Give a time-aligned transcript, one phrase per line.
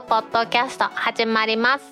[0.00, 1.84] クポッドキャスト始まります。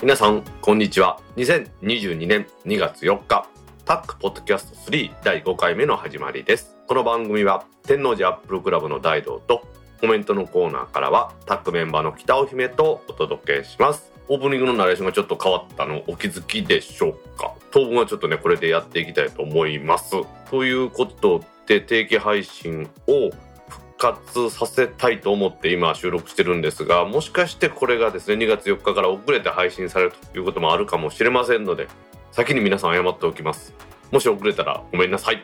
[0.00, 1.20] 皆さんこんにちは。
[1.36, 3.46] 2022年2月4日
[3.84, 6.78] タックポッドキャスト3第5回目の始まりです。
[6.86, 9.66] この番組は天王寺アップルクラブの大道と
[10.00, 14.09] コメントのコーナーからはタックメンバーの北尾姫とお届けします。
[14.32, 17.52] オープニングのナレーションがちょっと変わったのお気づきでしょうか？
[17.72, 20.12] 当分はちょっとねこれでやっていきたいと思います。
[20.48, 23.30] ということで定期配信を
[23.68, 31.88] 復活させたいと思って今収録してるんですがもしかしてこれがですね2月4日から遅れて配信されるということもあるかもしれませんので
[32.30, 33.74] 先に皆さん謝っておきます。
[34.12, 35.42] もし遅れたらごめんなさい。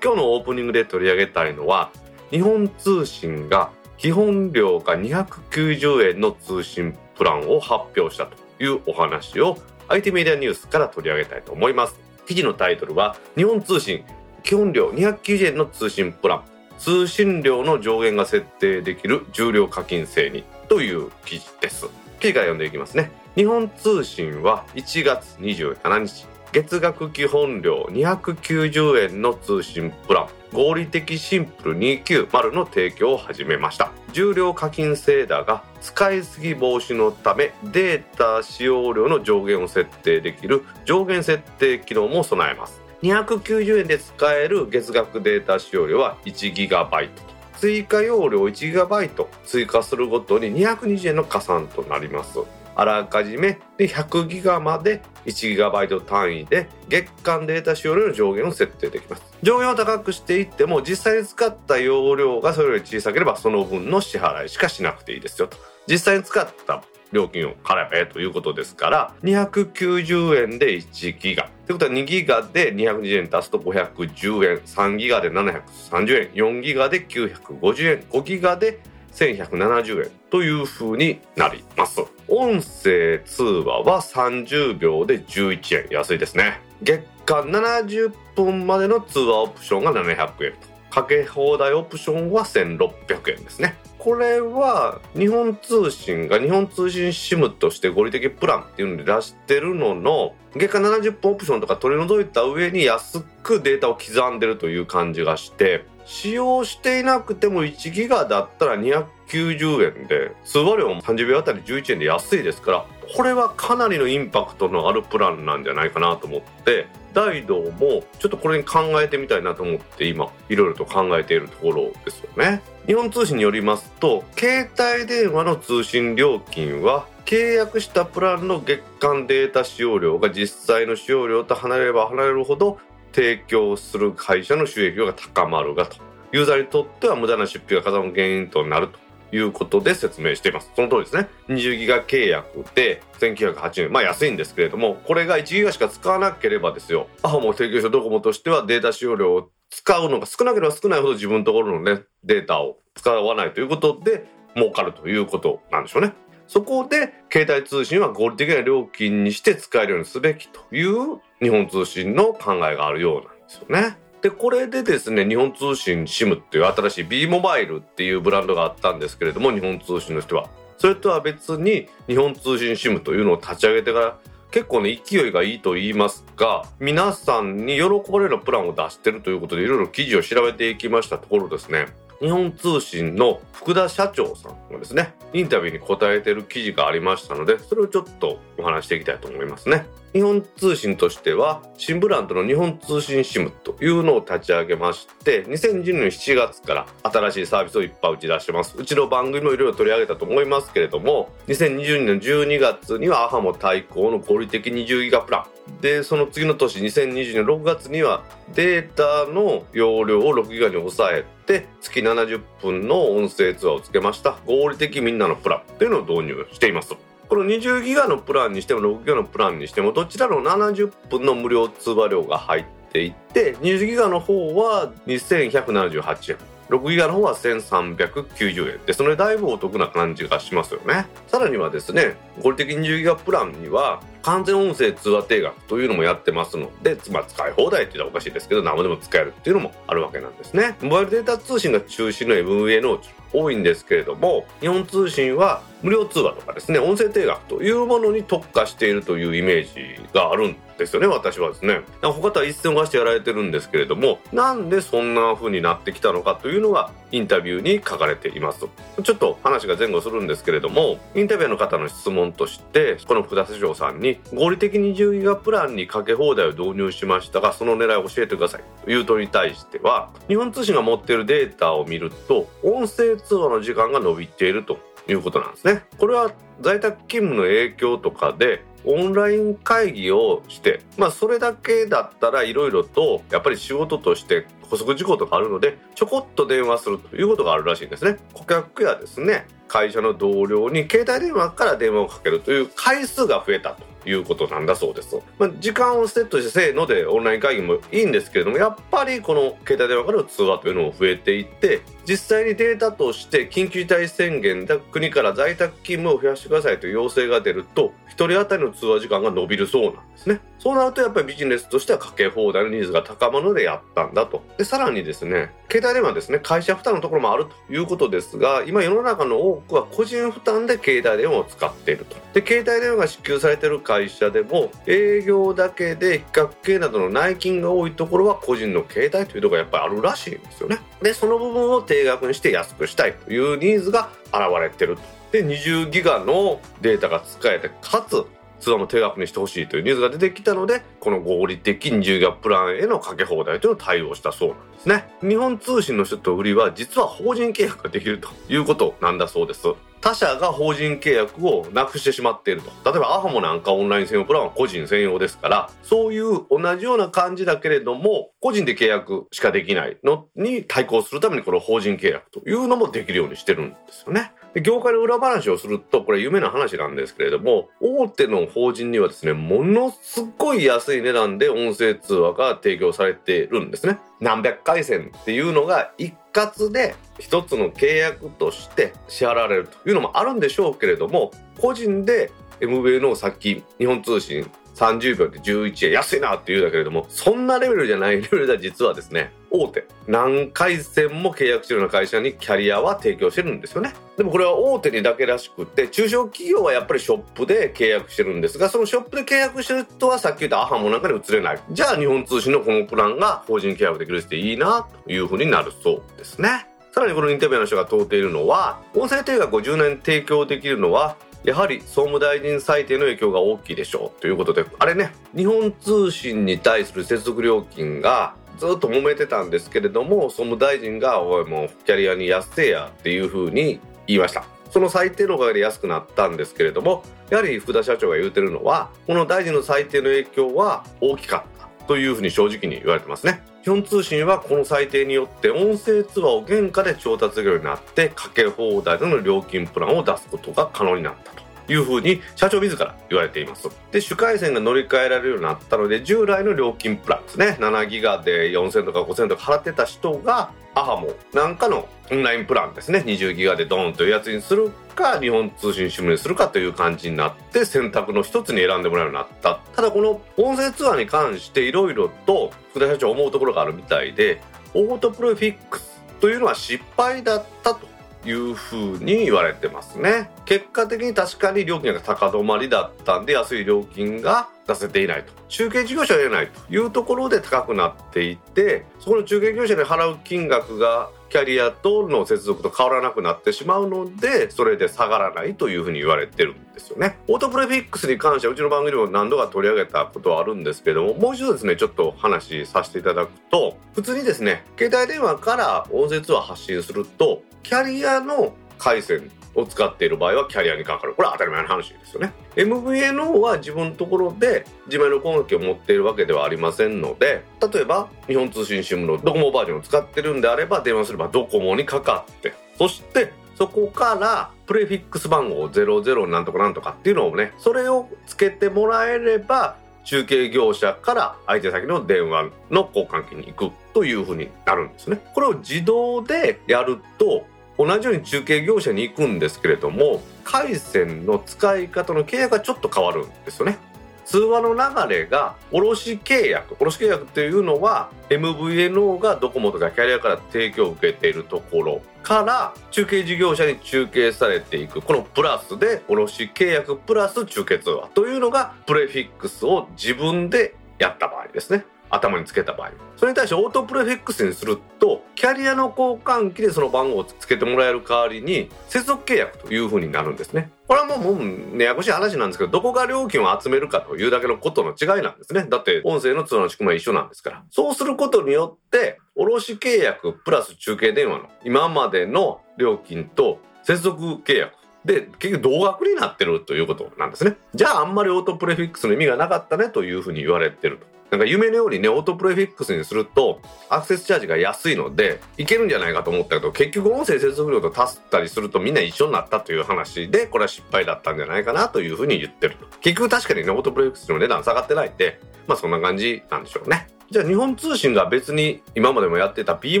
[0.02, 1.90] 今日のオープニングで取り上げたいのは
[2.30, 12.00] 日本通信が基本料が290円の通信プランを発表したというお話を IT メディアニュースから取り上げたいと思います。
[12.26, 14.04] 記事のタイトルは日本通信
[14.42, 16.44] 基本料290円の通信プラン
[16.78, 21.88] 通信料の上限が設定できる重量課金制にという記事です。
[22.20, 23.10] 記事から読んでいきますね。
[23.34, 30.39] 日本通信は1月27日月額基本料290円の通信プラン。
[30.52, 33.92] 合理的シンプル290の提供を始めました。
[34.12, 42.80] 重量課金制だが使いすぎ防止のためデータ使用量の上限を設定できる上限設定機能も備えます。
[43.02, 47.08] 290円で使える月額データ使用量は 1GB
[47.56, 52.38] 追加容量 1GB 追加するごとに220円の加算となります。
[52.74, 53.58] あらかじめ。
[53.76, 59.22] で100ギガまで 1GB 単位で月間データ使用量の上限を設定できます。
[59.42, 65.56] 上限を高くしていっても実際に使った容量がそれより小さければその分の支払いしかしなくていいですよと。
[65.86, 71.50] 実際に使った料金を払えばということですから290円で1ギガ。
[71.66, 78.80] ということは2ギガで220円足すと510円3ギガで730円4ギガで950円5ギガで
[79.12, 82.00] 1170円という風になります。
[82.28, 86.60] 音声通話は30秒で11円安いですね。
[86.82, 90.70] 月間70分までの通話オプションが700円と。
[90.90, 93.76] かけ放題オプションは1600円ですね。
[93.98, 122.60] これは日本通信が日本通信 SIM として合理的プランっていうので出してるのの月間70分オプションとか取り除いた上に安くデータを刻んでるという感じがして使用していなくても1ギガだったら290円で通話料も30秒あたり11円で安いですからこれはかなりのインパクトのあるプランなんじゃないかなと思って大道もちょっとこれに考えてみたいなと思って今いろいろと考えているところですよね。
[122.86, 132.78] 日本通信によりますと携帯電話の通信料金は契約したプランの月間データ使用量が実際の使用量と離れれば離れるほど
[133.12, 135.96] 提供する会社の収益が高まるがと
[136.32, 138.98] ユーザーにとっては無駄な出費がかさむ原因となると
[139.36, 140.70] いうことで説明しています。
[140.74, 141.28] その通りですね。
[141.48, 143.92] 20ギガ契約で1980円。
[143.92, 147.08] まあ安いんですけれども、これが1ギガしか使わなければですよ。
[147.22, 154.26] アホも提供したドコモとしてはデータ使用量を使うのが少なければ少ないほど自分のところのね、データを使わないということで
[154.56, 156.12] 儲かるということなんでしょうね。
[156.46, 163.96] そこで携帯通信は合理的な料金にして使えるようにすべきという日本通信の考えがあるようなんですよね。
[164.22, 174.18] でこれでですね日本通信 SIM っていう新しい B モバイルっていうブランドがあったんですけれども日本通信の人はそれとは別に日本通信 SIM というのを立ち上げてから
[174.50, 181.86] 結構ね勢いがいいと言いますが皆さんに喜ばれるプランを出してるということでいろいろ記事を調べていきましたところですね
[182.20, 189.86] 日本通信の福田社長さんがですねインタビューに答えてる記事がありましたのでそれをちょっとお話していきたいと思いますね。
[190.12, 198.76] 日本通信としては新ブランドの日本通信 SIM というのを立ち上げまして2012年7月から新しいサービスをいっぱい打ち出してます。
[198.76, 205.80] うちの番組もいろいろ取り上げたと思いますけれども2022年12月にはアハモ対抗の合理的20ギガプラン。
[205.80, 208.24] でその次の年2020年6月には
[208.54, 214.38] データの容量を6ギガに抑えて月70分の音声通話をつけました。
[214.46, 216.94] 合理的みんなのプランというのを導入しています
[217.28, 226.38] この20ギガのプランにしても6ギガのプランにしてもどちらの70分の無料通話料が入っていて20ギガの方は2178円。
[226.68, 228.86] 6ギガの方は1390円。
[228.86, 231.06] でそれだいぶお得な感じがしますよね。
[231.26, 240.76] さらにはですね合理的20ギガプランには完全音声通話定額というのもやってますので、まあ、使い放題って言ったらおかしいですけど生でも使えるっていうのもあるわけなんですね。
[240.82, 243.00] モバイルデータ通信が中心の MVNO
[243.32, 251.82] 多いんですけれども日本通信は無料通話とかですね音声定額というものに特化しているというイメージがあるんですよね私はですね。
[252.02, 258.66] 他とは一線を画してやられてるんですけれどもなんでそんな風になってきたのかというのがインタビューに書かれています。
[259.02, 268.62] ちょっと話が前後するんですけれどもインタビューの方の質問としてこの福田社長さんに合理的に10ギガプランにかけ放題を導入しましたがその狙いを教えてください。
[268.84, 274.78] という問いに対しては日本通信が持っているデータを見ると音声通話の時間が伸びていると
[275.08, 275.84] いうことなんですね。
[275.98, 288.18] これは在宅勤務の影響とかでオンライン会議をしてまあそれだけだったらいろいろとやっぱり仕事として補足事項とかあるのでちょこっと電話するということがあるらしいんですね。
[288.32, 293.89] 顧客やですね会社の同僚に携帯電話から電話をかけるという回数が増えたと。
[294.06, 295.18] いうことなんだそうです。
[295.38, 310.40] まあ、時間をセットしてせーのでオンライン会議もいいんですけれども、やっぱりこの携帯電話からの通話というのも増えていって、実際にデータとして緊急事態宣言で国から在宅勤務を増やしてくださいという要請が出ると、1人当たりの通話時間が伸びるそうなんですね。
[310.58, 314.42] そうなるとやっぱりビジネスとしてはかけ放題のニーズが高まるのでやったんだと。
[314.58, 322.16] で、さらにですね、携帯電話ですね、会社負担のところもあるということですが、今世の中の多くは個人負担で携帯電話を使っていると。
[322.38, 330.78] で、携帯電話が支給されている会社でも、営業だけで比較系などの内勤が多いところは個人の携帯というところがやっぱりあるらしいんですよね。
[331.00, 335.02] で、その部分を定額にして安くしたいというニーズが現れてると。
[335.32, 338.24] で、20ギガのデータが使えて、かつ
[338.60, 345.08] 通話も定額にしてほしいというニーズが出てきたのでこの合理的20ギガプランへのかけ放題というのを対応したそうなんですね。
[345.22, 349.68] 日本通信の人と売りは実は法人契約ができるということなんだそうです。
[350.00, 352.70] 他社が法人契約をなくしてしまっていると。
[352.90, 364.32] 例えばアハモなんかオンライン専用プランは個人専用ですからそういう同じような感じだけれども個人で契約しかできないのに対抗するためにこの法人契約というのもできるようにしてるんですよね。
[364.54, 373.98] で業界の裏話をするとこれ夢の話なんですけれども大手の法人にはですねものすごい安い値段で音声通話が提供されているんですね。
[374.20, 381.30] 何百回線っていうのが一括で一つの契約として支払われるというのもあるんでしょうけれども
[381.60, 382.30] 個人で
[382.60, 389.86] MVN のさっき日本通信30秒で11円安いなって言うだけれどもそんなレベルじゃないレベルでは実はですね大手。
[390.06, 393.92] 何回線も契約してるような会社にキャリアは提供してるんですよね。
[394.16, 401.60] でもこれは大手にだけらしくって中小企業はやっぱりショップで契約してるんですがそのショップで契約してる人はさっき言ったアハモなんかに移れない。
[401.70, 406.66] じゃあ日本通信のこのプランが法人契約できる人でいいなというふうになるそうですね。
[406.92, 424.44] さらにこのインタビューの人が問うているのは音声定額を10年提供できるのはやはり総務大臣裁定の影響が大きいでしょうということであれね日本通信に対する接続料金がずっと揉めてたんですけれども総務大臣が「おいもうキャリアに安せや」っていうふうに言いました。
[424.70, 433.42] その裁定のおかげで安くなったんですけれどもやはり福田社長が言うてるのはこの大臣の裁定の影響は大きかったというふうに正直に言われてますね。
[433.62, 441.39] 日本通信はこの裁定によって音声通話を原価で調達できるようになってかけ放題での料金プランを出すことが可能になったと。
[441.70, 443.68] いうふうに社長自ら言われています。
[443.92, 447.56] で主回線が乗り換えられるようになったので従来の料金プランですね。
[447.60, 453.04] 7ギガで4000とか5000とか払ってた人がアハモなんかのオンラインプランですね。
[453.06, 459.60] 20ギガでドーンというやつにするか日本通信 SIM にするかという感じになって選択の一つに選んでもらうようになった。
[459.74, 464.40] ただこの音声通話に関していろいろと福田社長思うところがあるみたいで
[464.74, 467.89] オートプロフィックスというのは失敗だったと。
[468.24, 470.30] いうふうに言われてますね。
[470.44, 475.32] 結果的に確かに料金が高止まりだったんで安い料金が出せていないと。
[475.48, 487.18] 中継事業者は得ないというところで高くなっていてそこの中継業者に払う金額がキャリアとの接続と変わらなくなってしまうのでそれで下がらないというふうに言われてるんですよね。
[487.28, 525.20] オートプレフィックスに関してはうちの番組でも何度か取り上げたことはあるんですけどももう一度ですねちょっと話させていただくと普通にですね携帯電話から音声通話発信するとキャリアの回線を使っている場合はキャリアにかかるこれは当たり前の話ですよね MVNO は自分のところで自前の攻撃を持っているわけではありませんので例えば日本通信 SIM のドコモバージョンを使ってるんであれば電話すればドコモにかかってそしてそこからプレフィックス番号00なんとかなんとかっていうのをねそれをつけてもらえれば中継業者から相手先の電話の交換機に行くというふうになるんですね。
[525.34, 527.44] これを自動でやると
[527.86, 533.78] 同じように中継業者に行くんですけれども回線の使い方の契約がちょっと変わるんですよね。
[534.26, 552.90] 通話の流れが卸契約卸契約っていうのは MVNO がドコモとかキャリアから提供を受けているところから中継事業者に中継されていくこのプラスで卸契約プラス中継通話というのがプレフィックスを自分でやった場合ですね頭につけた場合。
[553.16, 560.70] それに対してオートプレフィックスにするとキャリアの交換機でその番号をつけてもらえる代わりに接続契約というふうになるんですね。
[560.86, 565.66] これはもうもうねややこしい話なんですけどどこが料金を集めるかというだけのことの違いなんですね。
[565.68, 567.62] だって音声の通話の仕組みは一緒なんですから。
[567.70, 574.74] そうすることによって卸契約プラス中継電話の今までの料金と接続契約
[575.04, 577.56] で結局同額になってるということなんですね。
[577.74, 581.06] じゃああんまりオートプレフィックスの意味がなかったねというふうに言われてると。
[581.30, 592.86] なんか夢のようにね、オートプレフィックスにすると、アクセスチャージが安いので、いけるんじゃないかと思ったけど、結局音声接続量と足したりするとみんな一緒になったという話で、これは失敗だったんじゃないかなというふうに言ってると。
[593.00, 597.06] 結局確かにね、オートプレフィックスの値段下がってないって、まあそんな感じなんでしょうね。
[597.30, 600.00] じゃあ日本通信が別に今までもやってた B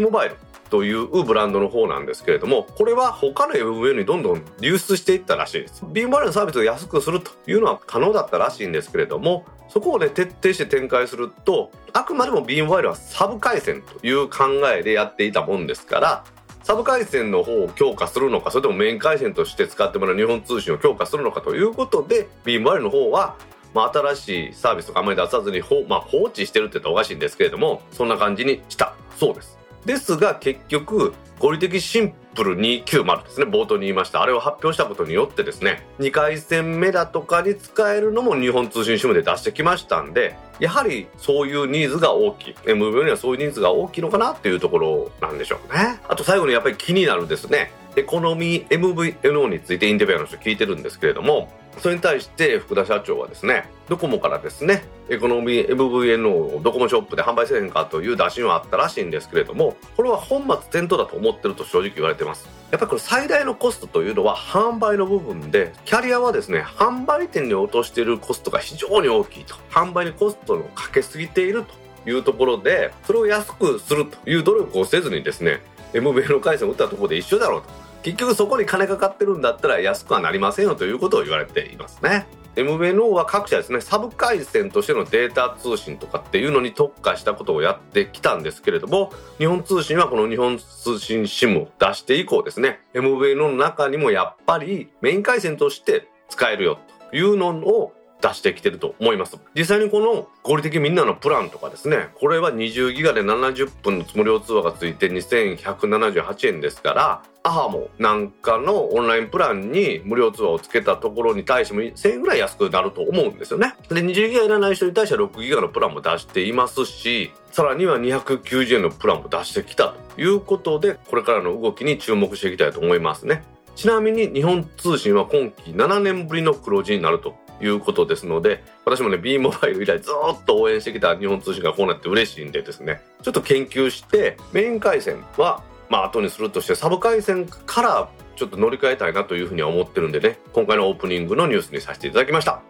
[0.00, 0.36] モバイル
[0.68, 5.84] というブランドの方なんですけれども、これは他の MVN にどんどん流出していったらしいです。
[5.92, 16.24] B モバイルのサービスを安くするというのは可能だったらしいんですけれども、そこをね、徹底して展開すると、あくまでも B モバイルはサブ回線という考えでやっていたもんですから、
[16.64, 23.36] サブ回線の方を強化するのか、それともメイン回線として使ってもらう日本通信を強化するのかということで、B モバイルの方は
[23.74, 29.58] まあ、新しいサービスとかあまり出さずに、まあ、放置してるって言ったらおかしいんですけれども、そんな感じにしたそうです。
[29.84, 34.22] ですが結局、合理的シンプル290ですね、冒頭に言いました。
[34.22, 42.54] あれを発表したことによってですね、2回戦目だとかに使えるのも日本通信 SIM で出してきましたんで、やはりそういうニーズが大きい。
[42.64, 46.00] MVO にはそういうニーズが大きいのかなっていうところなんでしょうね。
[46.08, 62.48] あと最後にやっぱり気になるですね、エコノミー MVNO についてインタビュアーの人聞いてるんですけれども、それに対して福田社長はですね、ドコモからですね、エコノミー MVNO をドコモショップで販売せへんかという打診はあったらしいんですけれども、これは本末転倒だと思ってると正直言われてます。
[62.70, 69.54] やっぱりこれ最大のコストというのは販売の部分で、キャリアはですね、販売店に落としているコストが非常に大きいと。
[69.70, 71.64] 販売にコストをかけすぎている
[72.04, 75.60] というところで、それを安くするという努力をせずにですね、
[75.92, 77.68] MVNO 回線を打ったところで一緒だろうと。
[78.02, 82.26] 結局そこに金かかってるんだったら安くはなりませんよということを言われていますね。
[82.56, 96.78] MVNO は各社ですね、サブ回線としてのデータ通信とかっていうのに特化したことをやってきたんですけれども、日本通信はこの日本通信 SIM を出して以降ですね、MVNO の中にもやっぱりメイン回線として使えるよ
[97.10, 99.38] というのを出してきてると思います。
[99.54, 113.74] 実際にこの合理的みんなのプランとかですね、これは20ギガで70分の無料通話がついて2178円ですから、アハモなんかのオンラインプランに無料通話をつけたところに対しても1000円ぐらい安くなると思うんですよね。
[113.88, 123.42] で、20ギガいらない人に対しては6ギガのプランも出していますし、さらには290円のプランも出してきたということで、これからの動きに注目していきたいと思いますね。
[123.76, 142.60] ちなみに日本通信は今期7年ぶりの黒字になるということですので、私もね、B モバイル以来ずっと応援してきた日本通信がこうなって嬉しいんでですね、ちょっと研究して、メイン回線は、まあ後にするとして、サブ回線からちょっと乗り換えたいなというふうには思ってるんでね、今回のオープニングのニュースにさせていただきました。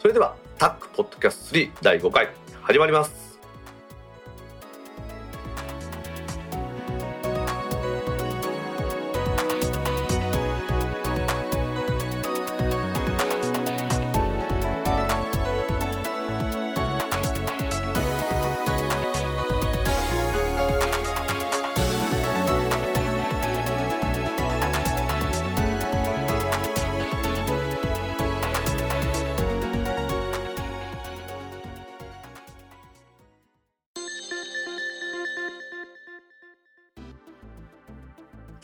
[0.00, 2.28] それでは、タックポッドキャスト3第5回、
[2.62, 3.29] 始まります。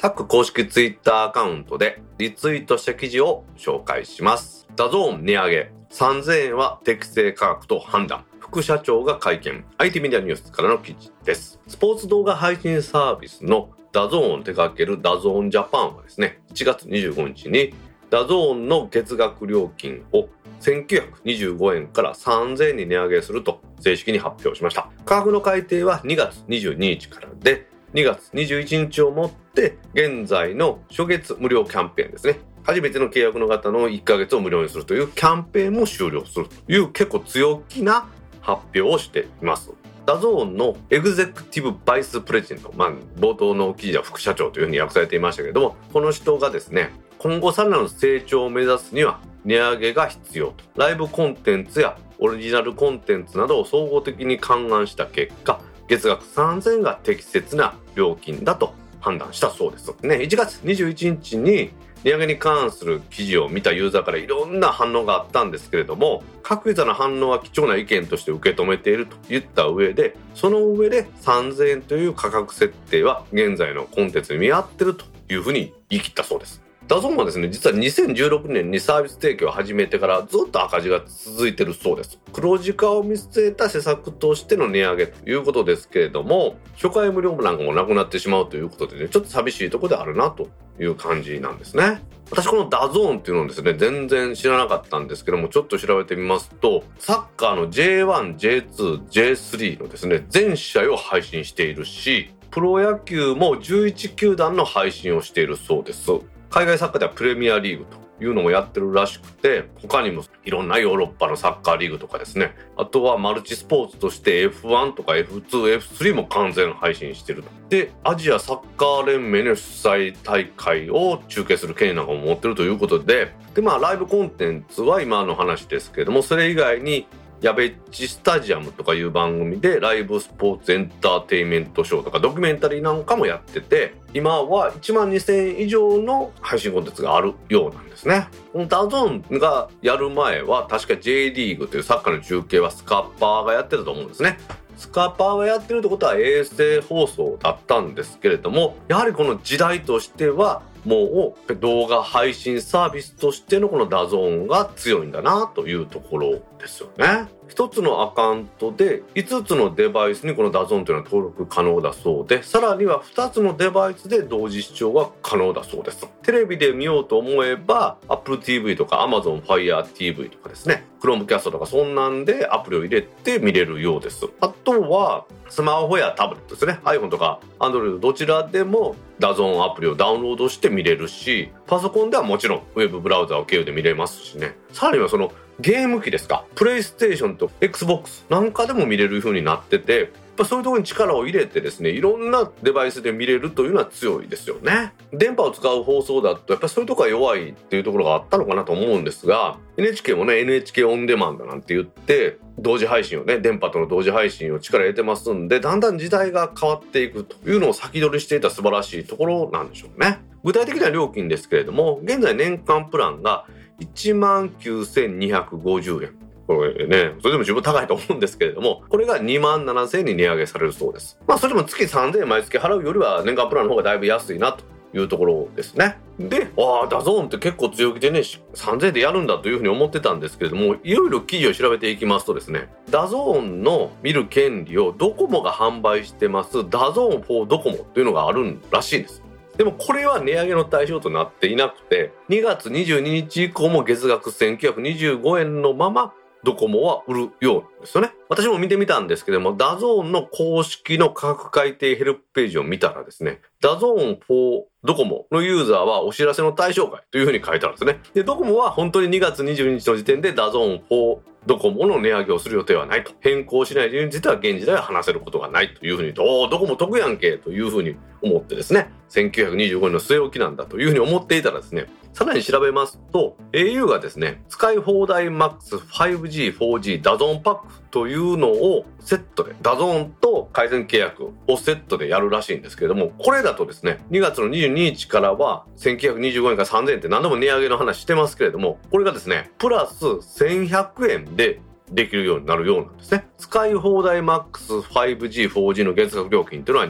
[0.06, 4.68] タック公式ツイッターアカウントでリツイートした記事を紹介します。
[4.76, 5.72] DAZN 値上げ。
[5.90, 8.24] 3000円は適正価格と判断。
[8.38, 9.64] 副社長が会見。
[9.78, 11.58] IT メディアニュースからの記事です。
[11.66, 17.74] スポーツ動画配信サービスの DAZN を手掛ける DAZN Japan はですね、1月25日に
[18.08, 20.28] DAZN の月額料金を
[20.60, 24.88] 1925円から3000円に値上げすると正式に発表しました。
[25.04, 32.38] 価格の改定は2月22日からで、2月21日をもって現在の初月無料キャンペーンですね。
[32.62, 38.08] 初めての契約の方の1ヶ月を無料にするというキャンペーンも終了するという結構強気な
[38.40, 39.72] 発表をしています。
[40.04, 50.64] DAZN のエグゼクティブバイスプレジデント、まあ、冒頭の記事は副社長というふうに訳されていましたけれどもこの人がですね今後さらなる成長を目指すには値上げが必要と。
[50.76, 59.94] ライブコンテンツやオリジナルコンテンツなどを総合的に勘案した結果月額3000円が適切な料金だと判断したそうです。
[60.02, 61.70] ね、1月21日に
[62.02, 76.65] 値上げに関する記事を見たユーザーからいろんな反応があったんですけれども各ユーザーの反応は貴重な意見として受け止めていると言った上でその上で3000円という価格設定は現在のコンテンツに見合ってるというふうに言い切ったそうです。
[76.88, 82.20] DAZN はですね、実は2016年にサービス提供を始めてからずっと赤字が続いてるそうです。
[82.32, 92.02] 黒字化を見据えた施策としての値上げということですけれども、初回無料なんかもなくなってしまうということでね、ちょっと寂しいとこであるなという感じなんですね。
[92.30, 106.12] 私この DAZN っていうのをですね、全然知らなかったんですけども、ちょっと調べてみますと、サッカーの J1、J2、J3 のですね、全試合を配信しているし、プロ野球も11球団の配信をしているそうです。
[106.50, 112.54] 海外サッカーではプレミアリーグというのもやってるらしくて他にもいろんなヨーロッパのサッカーリーグとかですね。
[112.76, 117.50] あとはマルチスポーツとして F1 とか F2F3 も完全配信してると。
[117.68, 123.34] でアジアサッカー連盟の主催大会を中継する権利なんかも持ってるということで。
[123.54, 127.06] でまあライブコンテンツは今の話ですけれどもそれ以外に
[127.40, 138.28] やべっちスタジアムとかいう番組でライブスポーツエンターテインメントショーとかドキュメンタリーなんかもやってて今は1万2000円以上の配信コンテンツがあるようなんですね。
[138.52, 144.38] この DAZN がやる前は確か J リーグというサッカーの中継はスカパーがやってたと思うんですね。
[144.76, 157.28] スカパーがやってるってことは衛星放送だったんですけれどもやはりこの時代としてはもう動画配信サービスとしてのこの DAZN が強いんだなというところですよね。
[157.48, 166.08] 一つのアカウントで5つのデバイスにこの DAZN というのは登録可能だそうでさらには2つのデバイスで同時視聴が可能だそうです。
[166.22, 174.26] テレビで見ようと思えば Apple TV とか Amazon Fire TV とかですね Chromecast とかそんなんでアプリを入れて見れるようです。
[174.40, 184.56] あとはスマホやタブレットですね iPhone とか Android どちらでも DAZN アプリをダウンロードして見れるしパソコンではもちろんウェブブラウザを経由で見れますしね。
[184.72, 186.44] さらにはそのゲーム機ですか？
[186.54, 194.92] プレイステーションと XBOX なんかでも見れる風になっててやっぱそういうところに力を入れてですねいろんなデバイスで見れるというのは強いですよね。
[195.12, 210.18] 電波を使う放送だとやっぱそういうところが弱いっていうところがあったのかなと思うんですが NHK もね NHK オンデマンドなんて言って同時配信をね電波との同時配信を力入れてますんでだんだん時代が変わっていくというのを先取りしていた素晴らしいところなんでしょうね。
[210.44, 213.46] 具体的な料金ですけれども現在年間プランが
[213.80, 221.18] 1万9250円これね、それでも十分高いと思うんですけれども、これが2万7000円に値上げされるそうです。
[221.26, 224.62] まあ、それでも月3000円毎月払うよりは年間プランの方がだいぶ安いなと
[224.96, 225.98] いうところですね。
[226.20, 239.25] で、ああ、 DAZN って結構強気でね、3000円でやるんだというふうに思ってたんですけれども、いろいろ記事を調べていきますとですね、 DAZN の見る権利をドコモが販売してます、 DAZN for docomo というのがあるらしいんです。
[239.56, 246.12] でもこれは値上げの対象となっていなくて、2月22日以降も月額1925円のまま
[246.44, 248.12] ドコモは売るようなんですよね。
[248.28, 257.98] 私も見てみたんですけども、 DAZN の公式の価格改定ヘルプページを見たらですね、 DAZN for docomo のユーザーはお知らせの対象外というふうに書いてあるんですね。
[258.14, 263.12] で、ドコモは本当に2月22日の時点で DAZN for docomo の値上げをする予定はないと。
[263.20, 271.86] 変更しない理由については現時点では話せることがないというふうに言うと、おドコモ得やんけというふうに思ってですね、1925円の据え置きなんだというふうに思っていたらですね、
[272.16, 293.28] さらに調べますと、au がですね、使い放題 MAX 5G、4G ダゾーンパックというのをセットで、 DAZN と回線契約をセットでやるらしいんですけれども、これだとですね、2月の22日からは1925円から3000円って何度も値上げの話してますけれども、これがですね、プラス1100円でできるようになるようなんですね。
[293.38, 296.88] 使い放題 MAX5G、4G の月額料金というのは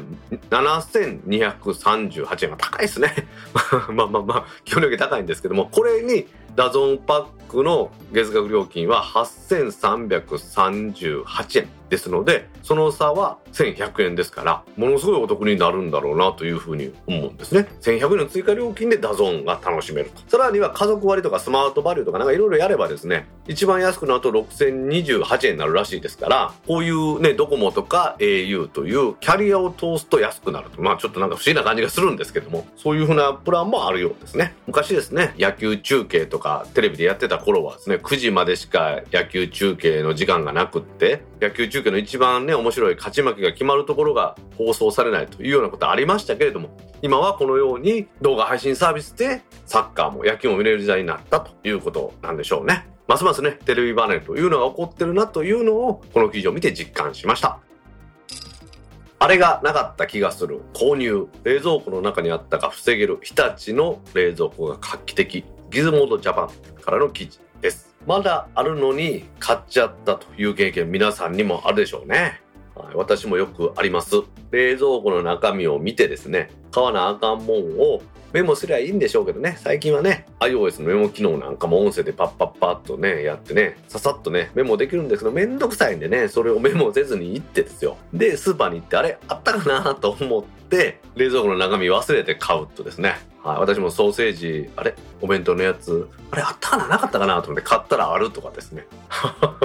[0.51, 3.29] 7238円が高いですね。
[3.93, 17.69] まあまあまあ、基本的に高いんですけども、これに DAZN パックの月額料金は8338円ですので、その差は1100円ですから、ものすごいお得になるんだろうなというふうに思うんですね。
[17.81, 20.23] 1100円の追加料金で DAZN が楽しめると。
[20.29, 30.83] さらには家族割とかスマートバリューとかなんかいろいろやればですね、一番安くなると6028円になるらしいですから、こういうね、ドコモとか au というキャリアを通すと安くなると。
[30.83, 34.55] まあちょっとなんか不思議な感じがするんですけども、そういうふうなプランもあるようですね。
[34.67, 46.71] 昔ですね、野球中継とかテレビでやってた頃はですね、9時までしか野球中継の時間がなくって、野球中継の一番ね、面白い勝ち負けが決まるところが放送されないというようなことありましたけれども、
[47.03, 52.89] 今はこのように動画配信サービスでサッカーも野球も見れる時代になったということなんでしょうね。
[53.07, 57.61] ますますね、テレビ離れというのが起こってるなというのを、この記事を見て実感しました。
[59.19, 60.61] あれがなかった気がする。
[60.75, 61.29] 購入。
[61.45, 63.19] 冷蔵庫の中にあったか防げる。
[63.23, 65.45] 日立の冷蔵庫が画期的。
[65.71, 67.96] ギズモードジャパンからの記事です。
[68.07, 72.41] まだあるのに買っちゃったという経験皆さんにもあるでしょうね。
[72.77, 74.23] はい、私もよくあります。
[74.53, 87.97] 冷蔵庫の中身を見てですね、買わなあかんもんをメモすりゃいいんでしょうけどね、最近はね、iOS のメモ機能なんかも音声でパッパッパッとね、やってね、ささっとね、メモできるんですけど、めんどくさいんでね、それをメモせずに行ってですよ。
[88.13, 93.15] で、スーパーに行って、あれ、あったかなと思って、冷蔵庫の中身忘れて買うとですね、
[93.47, 94.97] はい、私もソーセージ、あれ？
[95.21, 96.89] お弁当のやつ、あれ、あったかな？
[96.89, 97.41] なかったかな？
[97.43, 98.89] と思って買ったらあるとかですね。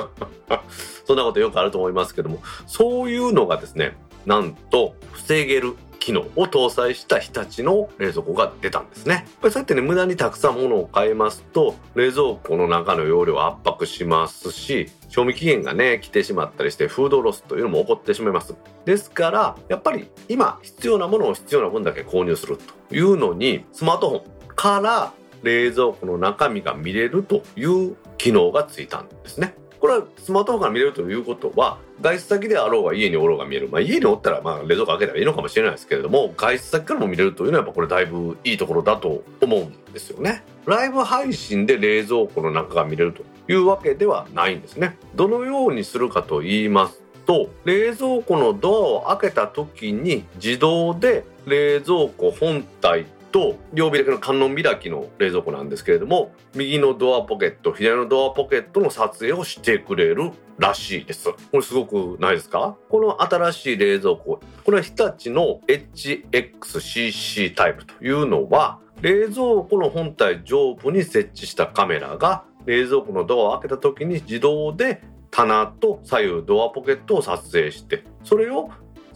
[1.07, 9.13] そんなことよくあると思いますけども、そういうのがですね、なんと防げる機能を搭載した日立の冷蔵庫が出たんですね。
[9.13, 18.55] やっぱりそうやってね、無駄にたくさん物を買いますと、冷蔵庫の中の容量を圧迫しますし、賞味期限がね、来てしまったりして、フードロスというのも起こってしまいます。
[18.83, 29.55] ですから、やっぱり今必要なものを必要な分だけ購入するというのに、スマートフォンから冷蔵庫の中身が見れるという機能がついたんですね。
[29.81, 40.43] これはスマートフォンから見れるということは外出先であろうが家におろうが見える、まあ、家におったらまあ冷蔵庫開けたらいいのかもしれないですけれども外出先からも見れるというのはやっぱこれだいぶいいところだと思うんですよね。
[40.67, 44.97] ライブ配信で冷蔵庫の中が見れるというわけではないんですね。
[45.15, 61.31] どのようにするかと言いますと冷蔵庫のドアを開けた時に自動で冷蔵庫本体と両開きの観音開きの冷蔵庫なんですけれども右のドアポケット左のドアポケットの撮影をしてくれるらしいです。
[61.31, 62.77] これすごくないですか？
[62.89, 78.69] この新しい冷蔵庫これは日立の HXCC タイプというのは冷蔵庫の本体上部に設置したカメラが冷蔵庫のドアを開けた時に自動で棚と左右ドアポケットを撮影してそれを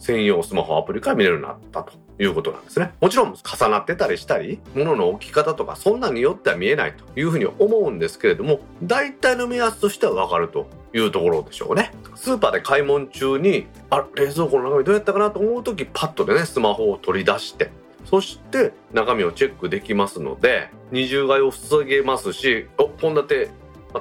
[0.06, 1.92] 専用スマホアプリから見れるようになったと
[2.22, 2.92] いうことなんですね。
[3.00, 11.90] もちろん重なってたりしたり、物の置き方とかそんなによっては見えないというふうに思うんですけれども、大体の目安としてはわかるというところでしょうね。
[12.14, 17.72] スーパーで買い物中に、あ、冷蔵庫の中身どうやったかなと思う時パッとでね、スマホを取り出して、
[18.04, 23.50] そして中身をチェックできますので、二重買いを防げますし、お、こんだて、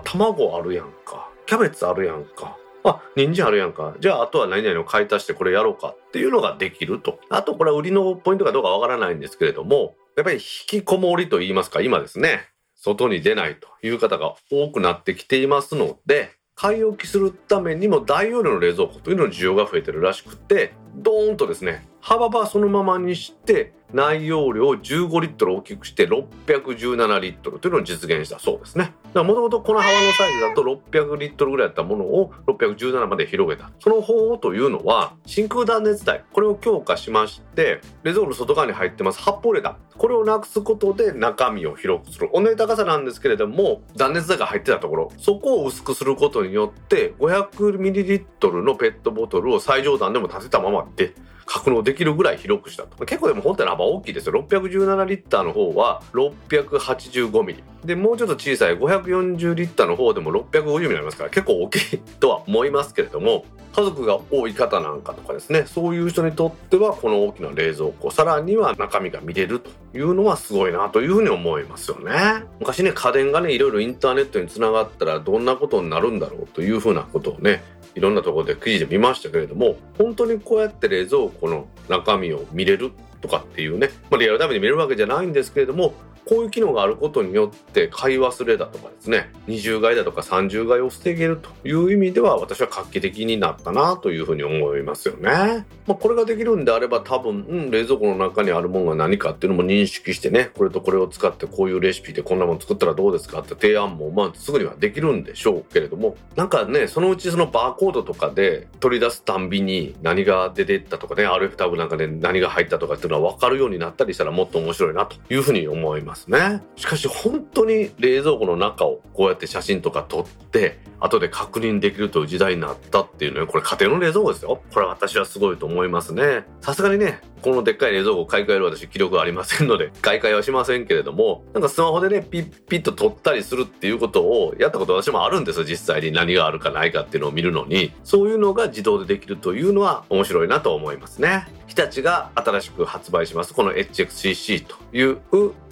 [0.04, 1.30] 卵あるやんか。
[1.48, 2.58] キャベツあるやんか。
[2.86, 3.96] あ、人参あるやんか。
[4.00, 7.20] じゃあ、あとは何々を買い足してこれやろうかっていうのができると。
[7.30, 28.94] あと、これは売りのポイントかどうかわからないんですけれども、やっぱり引きこもりと言いますか、今ですね、外に出ないという方が多くなってきていますので、買い置きするためにも大容量の冷蔵庫というのの需要が増えてるらしくて、ドーンとですね、幅はそのままにして内容量を15リットル大きくして617リットルというのを実現したそうですね。
[29.14, 33.72] もともとこの幅のサイズだと600リットルぐらいだったものを617まで広げた。
[33.80, 42.30] その方法というのは真空断熱材、これを強化しまして、冷蔵庫の外側に入ってます発泡レタこれをなくすことで中身を広くする。
[42.34, 53.06] 同じ高さなんですけれども、断熱材が入ってたところ、そこを薄くすることによって500ミリリットルのペットボトルを最上段でも立てたままで格納できるぐらい広くしたと。
[53.06, 54.34] 結構でも本体の幅大きいですよ。
[54.48, 57.64] 617リッターの方は685ミリ。
[57.84, 72.46] で、もうちょっと小さい540リッターの方でも650ミリになりますから結構大きいとは思いますけれども、家族が多い方なんかとかですね、そういう人にとってはこの大きな冷蔵庫、さらには中身が見れるというのはすごいなというふうに思いますよね。
[72.62, 77.64] 昔ね、家電がね、いろいろインターネットにつながったらどんなことになるんだろうというふうなことをね、
[77.96, 85.94] いろんなところで記事で見ましたけれども、本当にこうやって冷蔵庫の中身を見れるとかっていうね、まあ、リアルタイムで見れるわけじゃないんですけれども、
[86.26, 95.66] こういう機能があることによって買い忘れだとかですね、二重買いだとか三重買いを防げるという意味では私は画期的になったなというふうに思いますよね。
[95.86, 116.62] まあ、これができるんであれば多分、うん、冷蔵庫の中にあるものが何かっていうのも認識してね、これとこれを使ってこういうレシピでこんなもの作ったらどうですかって提案もまあすぐにはできるんでしょうけれども、なんかね、そのうちそのバーコードとかで取り出すたんびに何が出てったとかね、RF タグなんかで何が入ったとかっていうのは分かるようになったりしたらもっと面白いなというふうに思いますね。
[116.76, 124.62] しかし本当に冷蔵庫の中をこうやって写真とか撮って後で確認できるという時代になったっていうのはこれ家庭の冷蔵庫ですよ。
[124.74, 126.46] これ私はすごいと思いますね。
[126.62, 135.66] さすがにねこのでっかい冷蔵庫を買い替える私記録はありませんので 買い替えはしませんけれどもなんかスマホでねピッピッと撮ったりするっていうことをやったこと私もあるんですよ。
[135.66, 137.92] 実際に何があるかないかっていうのを見るのに。
[138.04, 141.48] そういうのが自動でできるというのは面白いなと思いますね。
[141.68, 145.18] 日立が新しく発売しますこの HXCC という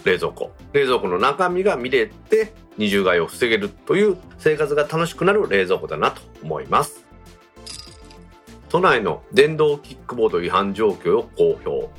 [0.03, 0.51] 冷蔵庫。
[0.73, 7.03] 冷蔵庫の中身が見れて二重買いを防げるという生活が楽しくなる冷蔵庫だなと思います。
[8.69, 11.89] 都内の電動キックボード違反状況を公表。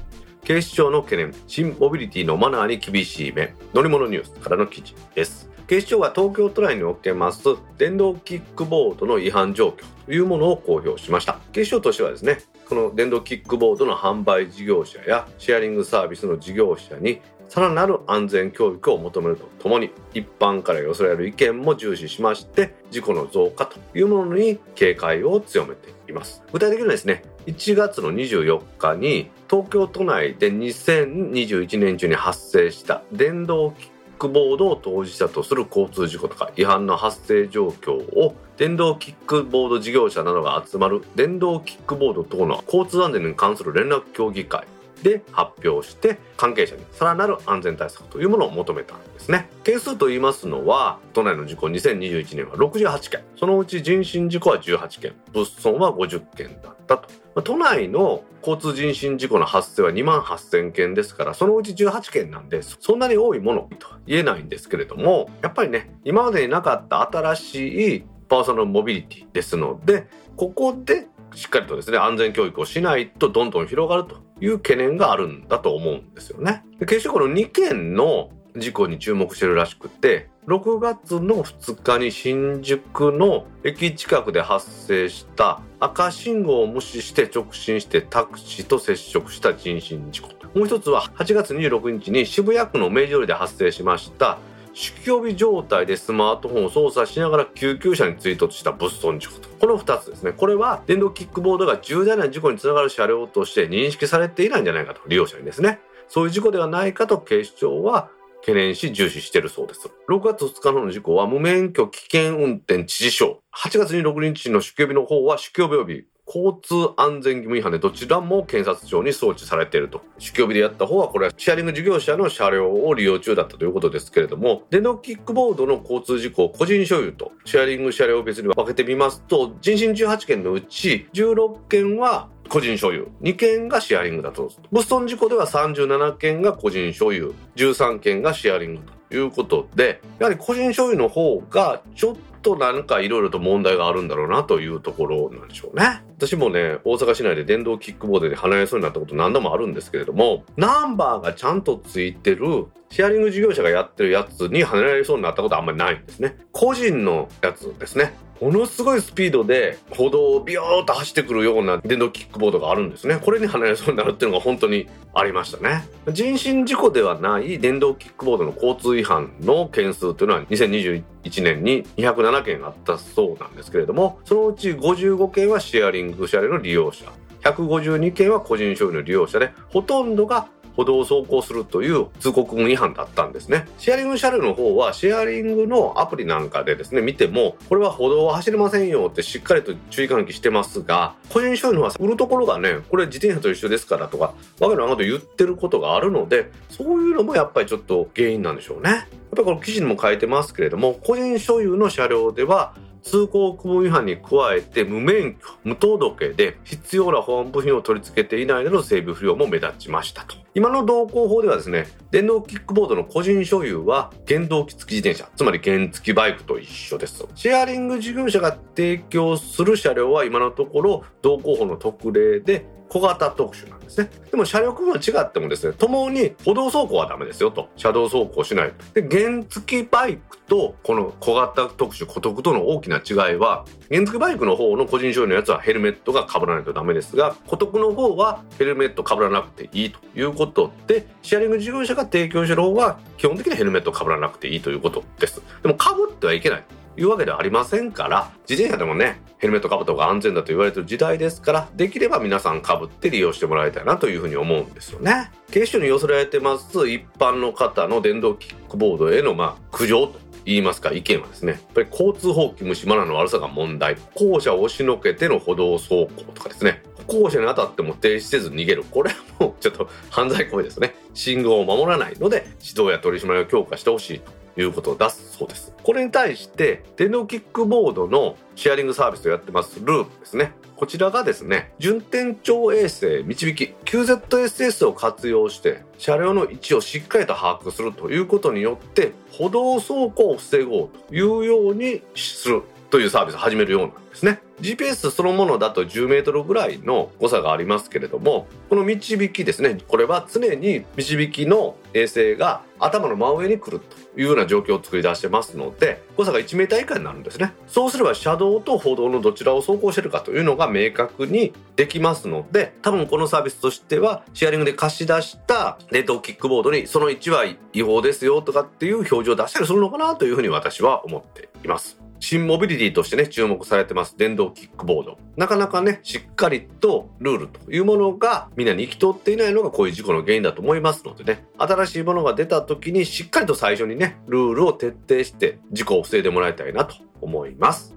[0.44, 1.34] 警視庁の懸念。
[1.46, 3.54] 新モビリティのマナーに厳しい目。
[3.72, 5.54] 乗り物ニュースからの記事です。
[5.66, 7.42] 警視庁は東京都内におけます
[7.78, 11.38] 電動キックボードの違反状況というものを公表しました。
[11.52, 17.22] 警視庁としてはですねこの電動キックボードの販売事業者やシェアリングサービスの事業者に
[17.54, 26.42] さらなる安全教育を求めるとともに一般から寄せられる意見も重視しまして事故の増加というものに警戒を強めています。
[26.52, 33.88] 具体的にはですね1月の24日に東京都内で2021年中に発生した電動キッ
[34.18, 44.66] クボードを当事者とする交通事故とか違反の発生状況を電動キックボード事業者などが集まる電動キックボード等の交通安全に関する連絡協議会
[45.02, 49.48] で発表して関係者にさらなる安全対策というものを求めたんですね。
[49.64, 53.22] 件数と言いますのは都内の事故2021年は68件。
[53.36, 55.14] そのうち人身事故は18件。
[55.32, 57.24] 物損は50件だったと。
[57.42, 74.22] 都内の交通人身事故の発生は2万8000件ですからそのうち18件なんでそんなに多いものとは言えないんですけれどもやっぱりね今までになかった新しいパーソナルモビリティですのでここでしっかりとですね安全教育をしないとどんどん広がると。
[74.40, 76.64] いう懸念があるんだと思うんですよね。
[76.78, 94.38] で決してこの2件の事故に注目してるらしくて6月の2日に新宿の駅近くで発生した赤信号を無視して直進してタクシーと接触した人身事故もう一つは8月26日に渋谷区の明治通りで発生しました
[94.74, 108.10] 酒気帯び状態でスマートフォンを操作しながら救急車に追突した物損事故とこの2つですねこれは電動キックボードが重大な事故につながる車両として認識されていないんじゃないかと利用者にですねそういう事故ではないかと警視庁は
[108.44, 109.88] 懸念し重視しているそうです。
[110.06, 113.36] 6月2日の事故は無免許危険運転致死傷。
[113.54, 120.02] 8月26日の酒気帯びの方は酒気帯び及び交通安全義務違反でどちらも検察庁に送致されていると。
[120.18, 133.08] 酒気帯びでやった方はこれはシェアリング事業者の車両を利用中だったということですけれども、電動キックボードの交通事故を個人所有とシェアリング車両を別に分けてみますと、人身18件のうち16件は個人所有。
[133.22, 134.50] 2件がシェアリングだと。
[134.70, 137.34] 物損事故では37件が個人所有。
[137.56, 146.02] 13件がシェアリングということでやはり個人所有の方がちょっとなんかいろいろと問題があるんだろうなというところなんでしょうね。
[146.26, 156.36] 私もね大阪市内で電動キックボードで離れそうになったこと何度もあるんですけれどもナンバーがちゃんとついてるシェアリング事業者がやってるやつに跳ねられそうになったことあんまりないんですね。
[156.52, 158.14] 個人のやつですね。
[158.40, 163.16] ものすごいスピードで歩道をビヨーっと走ってくるような電動キックボードがあるんですね。
[163.16, 165.88] これに離れそうになるっていうのが本当にありましたね。
[166.12, 171.02] 人身事故ではない電動キックボードの交通違反の件数というのは2021
[171.42, 177.04] 年に207件あったそうなんですけれどもそのうち55件はシェアリング車両の利用者
[177.42, 183.66] 152件は個人所有の利用者でほとんどが歩道を走行するという通告違反だったんですね。
[183.78, 198.90] シェアリング車両の方はシェアリングのアプリなんかでですね、見ても、これは歩道は走れませんよってしっかりと注意喚起してますが、個人所有のは売るところがね、これ自転車と一緒ですからとか、わけのわかんと言ってることがあるので、そういうのもやっぱりちょっと原因なんでしょうね。
[198.90, 199.00] やっ
[199.30, 202.74] ぱりこの記事にも書いてますけれども、個人所有の車両では、
[203.04, 210.34] 通行区分違反に加えて無免許無届けで必要な保安部品を取り付けていないでの整備不良も目立ちましたと。
[210.56, 224.08] 今の道交法ではですね電動キックボードの個人所有は原動機付き自転車つまり原付バイクと一緒ですシェアリング事業者が提供する車両は今のところ道交法の特例で小型特殊なんですね。
[224.30, 227.68] でも車両区分は違ってもですね共に歩道走行はダメですよと。
[227.76, 229.00] 車道走行しないと。
[229.00, 245.42] で原付バイクとこの小型特殊孤独との大きな違いは原付バイクの方の個人所有のやつはヘルメットが被らないとダメですが孤独の方はヘルメット被らなくていいということでシェアリング事業者が提供してる方は基本的にヘルメット被らなくていいということです。
[245.64, 246.64] でも被ってはいけない。
[246.96, 255.30] いうわけではありませんから自転車でもねヘルメットかぶった方が安全だと言われてる時代ですからできれば皆さんかぶって利用してもらいたいなというふうに思うんですよね。
[255.50, 263.96] 警視庁に寄せられてます一般の方の電動キックボードへのまあ苦情と言いますか意見はですねやっぱり交通法規無視マナーの悪さが問題。
[264.14, 266.82] 校舎を押しのけての歩道走行とかですね。
[267.06, 268.84] 校舎に当たっても停止せず逃げる。
[268.84, 270.94] これはもうちょっと犯罪行為ですね。
[271.12, 274.43] 信号を守らないので指導や取り締まりを強化してほしいと。
[274.56, 275.72] いうことだそうです。
[275.82, 280.52] これに対して、電動キックボードのシェアリングサービスをやってますループですね。
[280.76, 307.52] こちらがですね順天頂衛星導き QZSS を活用して車両の位置をしっかりと把握するということによって歩道走行を防ごうというようにするというサービスを始めるようなんですね GPS そのものだと10メートルぐらいの誤差がありますけれどもこの導きですねこれは常に導きの衛星が頭の真上に来るというような状況を作り出してますので誤差が1メーター以下になるんですね。
[307.66, 322.03] そうすれば車道と歩道のどちらを走行してるかというのが明確にできますので多分このサービスとしてはシェアリングで貸し出した冷凍キックボードにその1は違法ですよとかっていう表示を出したりするのかなというふうに私は思っています。
[322.24, 325.18] 新モビリティとしてね、注目されてます電動キックボード。
[325.36, 337.94] なかなかね、しっかりとルールというものがみんなに行き通っていないのがこういう事故の原因だと思いますのでね、新しいものが出た時にしっかりと最初にね、ルールを徹底して事故を防いでもらいたいなと思います。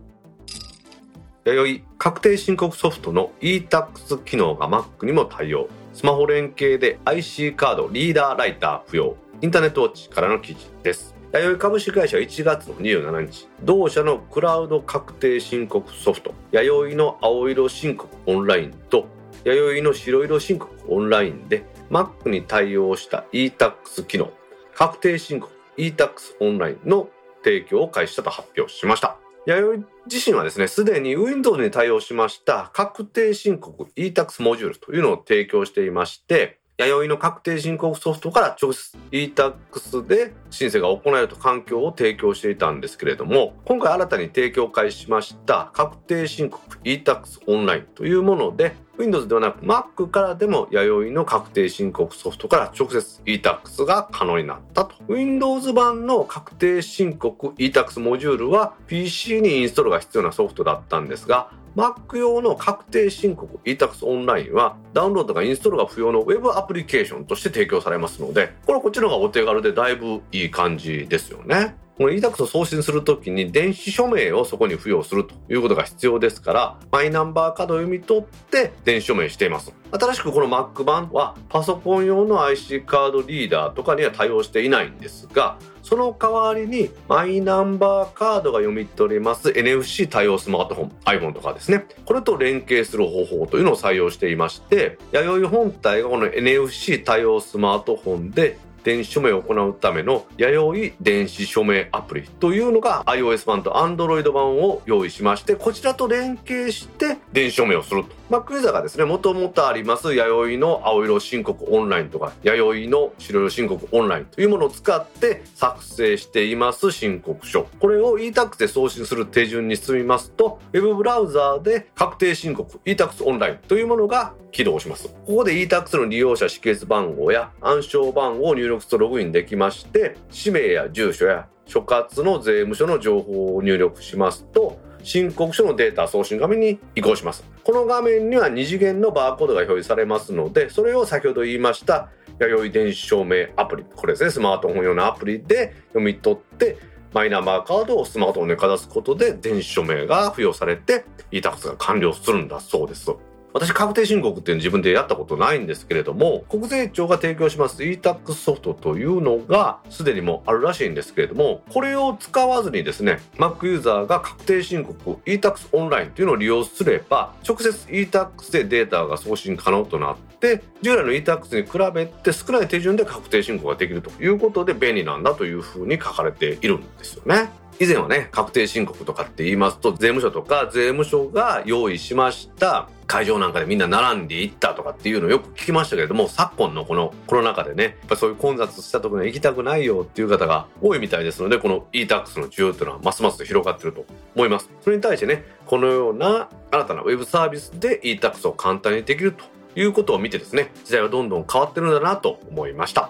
[1.46, 5.70] 弥生確定申告ソフトの e-tax 機能が Mac にも対応。
[5.94, 9.16] スマホ連携で IC カード、リーダーライター不要。
[9.42, 11.17] インターネットウォッチからの記事です。
[11.38, 19.06] 弥生株式会社は1月の27日同社のクラウド確定申告ソフト弥生の青色申告オンラインと
[19.44, 24.32] 弥生の白色申告オンラインで Mac に対応した e-tax 機能
[24.74, 27.08] 確定申告 e-tax オンラインの
[27.44, 29.18] 提供を開始したと発表しました。
[29.46, 54.96] 弥生自身はですねすでに Windows に対応しました確定申告 e-tax モジュールというのを提供していまして弥生の確定申告ソフトから直接 e-tax で申請が行えると環境を提供していたんですけれども今回新たに提供開始しました確定申告 e-tax オンラインというもので Windows ではなく Mac からでも弥生の確定申告ソフトから直接 e-tax が可能になったと。
[55.08, 71.76] Windows 版の確定申告 e-tax モジュールは PC にインストールが必要なソフトだったんですが Mac 用の確定申告 e-tax オンラインはダウンロードがインストールが不要の Web アプリケーションとして提供されますのでこれこっちの方がお手軽でだいぶいい感じですよね。
[71.98, 79.74] この e-tax を送信するときに電子署名をそこに付与するということが必要ですからマイナンバーカードを読み取って電子署名しています。
[79.92, 91.86] 新しくこの Mac 版はパソコン用の IC カードリーダーとかには対応していないんですがその代わりにマイナンバーカードが読み取れます NFC 対応スマートフォン iPhone とかですね。
[92.06, 108.17] これと連携する方法というのを採用していまして弥生本体がこの NFC 対応スマートフォンで電子署名を行うための弥生電子署名アプリというのが iOS 版と Android 版を用意しましてこちらと連携して電子署名をすると。
[108.30, 110.14] Mac ユーザーがですねもともとあります。
[110.14, 117.64] 弥生の青色申告オンラインとか弥生の白色申告オンラインというものを使って作成しています申告書。
[117.80, 125.08] これを e-tax で送信する手順に進みますと Web ブラウザーで確定申告 e-tax オンラインというものが起動します。
[125.08, 137.46] ここで e-tax の利用者識別番号や暗証番号を入力するとログインできまして氏名や住所や所轄の税務署の情報を入力しますと申告書のデータ送信画面に移行します。
[137.64, 143.86] この画面には2次元のバーコードが表示されますのでそれを先ほど言いました弥生電子証明アプリ。
[143.96, 146.78] これですねスマートフォン用のアプリで読み取って
[147.14, 153.10] マイナンバーカードをスマートフォンでかざすことで電子署名が付与されて委託が完了するんだそうです。
[153.58, 177.50] 私確定申告っていうの自分でやったことないんですけれども国税庁が提供します e-tax ソフトというのがすでにもあるらしいんですけれどもこれを使わずにですね Mac ユーザーが確定申告 e-tax オンラインというのを利用すれば直接 e-tax でデータが送信可能となって従来の e-tax に比べて少ない手順で確定申告ができるということで便利なんだというふうに書かれているんですよね。
[177.80, 194.70] 以前はね確定申告とかって言いますと税務署とか税務署が用意しました会場なんかでみんな並んで行ったとかっていうのをよく聞きましたけれども昨今のこのコロナ禍でねやっぱそういう混雑したところに行きたくないよっていう方が多いみたいですのでこの e-tax の需要っていうのはますます広がってると思います。
[194.82, 199.46] それに対してねこのような新たなウェブサービスで e-tax を簡単にできると
[199.80, 203.10] いうことを見てですね時代はどんどん変わってるんだなと思いました。